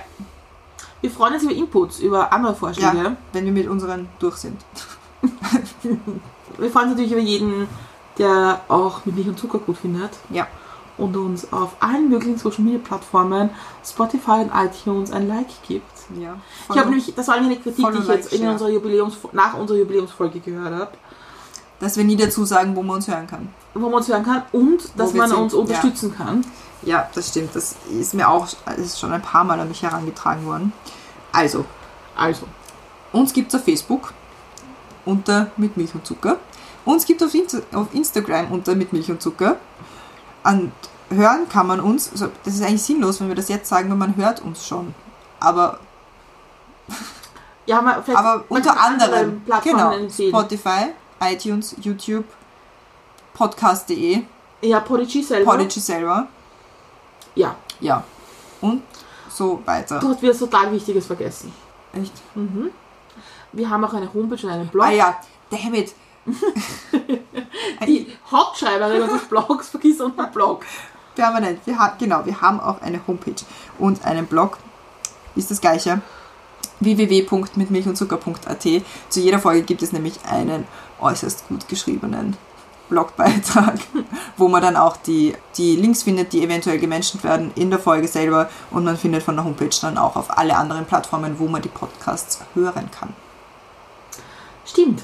[1.00, 2.96] Wir freuen uns über Inputs, über andere Vorschläge.
[2.96, 4.60] Ja, wenn wir mit unseren durch sind.
[6.58, 7.66] Wir freuen uns natürlich über jeden,
[8.18, 10.10] der auch mit Milch und Zucker gut findet.
[10.30, 10.46] Ja.
[10.98, 13.50] Und uns auf allen möglichen Social Media Plattformen,
[13.84, 15.90] Spotify und iTunes ein Like gibt.
[16.20, 16.36] Ja.
[16.70, 19.54] Ich habe nämlich, das war eine Kritik, die ich jetzt like, in unserer Jubiläums, nach
[19.54, 20.90] unserer Jubiläumsfolge gehört habe,
[21.80, 23.48] Dass wir nie dazu sagen, wo man uns hören kann.
[23.74, 25.58] wo man uns hören kann und dass wir man sind, uns ja.
[25.58, 26.44] unterstützen kann.
[26.82, 27.56] Ja, das stimmt.
[27.56, 28.46] Das ist mir auch
[28.76, 30.72] ist schon ein paar Mal an mich herangetragen worden.
[31.32, 31.64] Also,
[32.14, 32.46] Also,
[33.12, 34.12] uns gibt es auf Facebook
[35.04, 36.36] unter mit Milch und Zucker.
[36.84, 39.56] Uns gibt es auf, Insta auf Instagram unter mit Milch und Zucker.
[40.44, 40.72] Und
[41.10, 43.96] hören kann man uns, also das ist eigentlich sinnlos, wenn wir das jetzt sagen, weil
[43.96, 44.94] man hört uns schon.
[45.38, 45.78] Aber,
[47.66, 50.30] ja, man, aber unter anderem, Plattformen genau, empfehlen.
[50.30, 50.86] Spotify,
[51.20, 52.24] iTunes, YouTube,
[53.34, 54.24] podcast.de,
[54.62, 55.52] ja, Podigy selber.
[55.52, 56.28] Podigy selber.
[57.34, 58.04] Ja, Ja.
[58.60, 58.82] Und
[59.28, 59.98] so weiter.
[59.98, 61.52] du hast wieder so total Wichtiges vergessen.
[61.92, 62.12] Echt?
[62.34, 62.70] Mhm.
[63.52, 64.86] Wir haben auch eine Homepage und einen Blog.
[64.86, 65.16] Ah ja,
[65.50, 65.94] damn it.
[67.86, 70.64] Die Hauptschreiberin unseres Blogs vergisst unseren Blog.
[71.14, 71.60] Permanent.
[71.66, 73.44] Wir haben, genau, wir haben auch eine Homepage
[73.78, 74.58] und einen Blog.
[75.34, 76.00] Ist das gleiche.
[76.80, 78.62] www.mitmilchundzucker.at.
[79.08, 80.66] Zu jeder Folge gibt es nämlich einen
[81.00, 82.36] äußerst gut geschriebenen
[82.88, 83.78] Blogbeitrag,
[84.36, 88.06] wo man dann auch die, die Links findet, die eventuell gemenschent werden in der Folge
[88.06, 91.62] selber und man findet von der Homepage dann auch auf alle anderen Plattformen, wo man
[91.62, 93.14] die Podcasts hören kann.
[94.66, 95.02] Stimmt,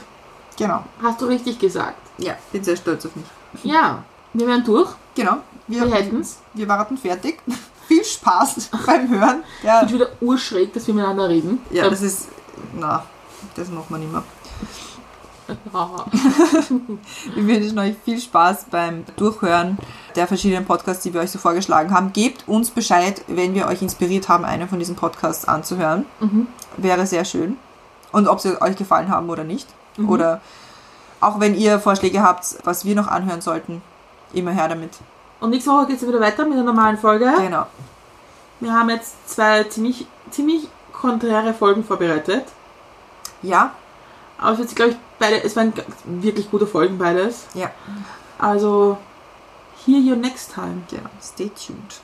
[0.59, 0.82] Genau.
[1.02, 1.96] hast du richtig gesagt.
[2.18, 3.24] Ja, bin sehr stolz auf mich.
[3.62, 4.02] Ja,
[4.34, 4.90] wir wären durch.
[5.14, 5.36] Genau.
[5.68, 6.38] Wir, Wir hätten's.
[6.54, 7.40] wir warten fertig.
[7.88, 9.42] Viel Spaß beim Hören.
[9.62, 11.61] Ja, Ich bin wieder urschräg, dass wir miteinander reden.
[11.70, 12.28] ja Ähm, das ist.
[12.74, 13.04] Na,
[13.54, 14.22] das macht man immer.
[17.34, 19.78] Wir wünschen euch viel Spaß beim Durchhören
[20.14, 22.12] der verschiedenen Podcasts, die wir euch so vorgeschlagen haben.
[22.12, 26.04] Gebt uns Bescheid, wenn wir euch inspiriert haben, einen von diesen Podcasts anzuhören.
[26.20, 26.48] Mhm.
[26.76, 27.56] Wäre sehr schön.
[28.12, 29.66] Und ob sie euch gefallen haben oder nicht.
[29.99, 30.09] Mhm.
[30.09, 30.40] Oder
[31.20, 33.82] auch wenn ihr Vorschläge habt, was wir noch anhören sollten,
[34.32, 34.92] immer her damit.
[35.40, 37.32] Und nächste Woche geht es wieder weiter mit einer normalen Folge.
[37.38, 37.66] Genau.
[38.61, 42.44] Wir haben jetzt zwei ziemlich, ziemlich konträre Folgen vorbereitet.
[43.42, 43.72] Ja,
[44.38, 45.72] Aber es wird, glaube ich, beide, es waren
[46.05, 47.46] wirklich gute Folgen beides.
[47.55, 47.70] ja.
[48.40, 48.99] Also
[49.84, 50.82] Hear you next time.
[50.90, 52.01] Genau, stay tuned.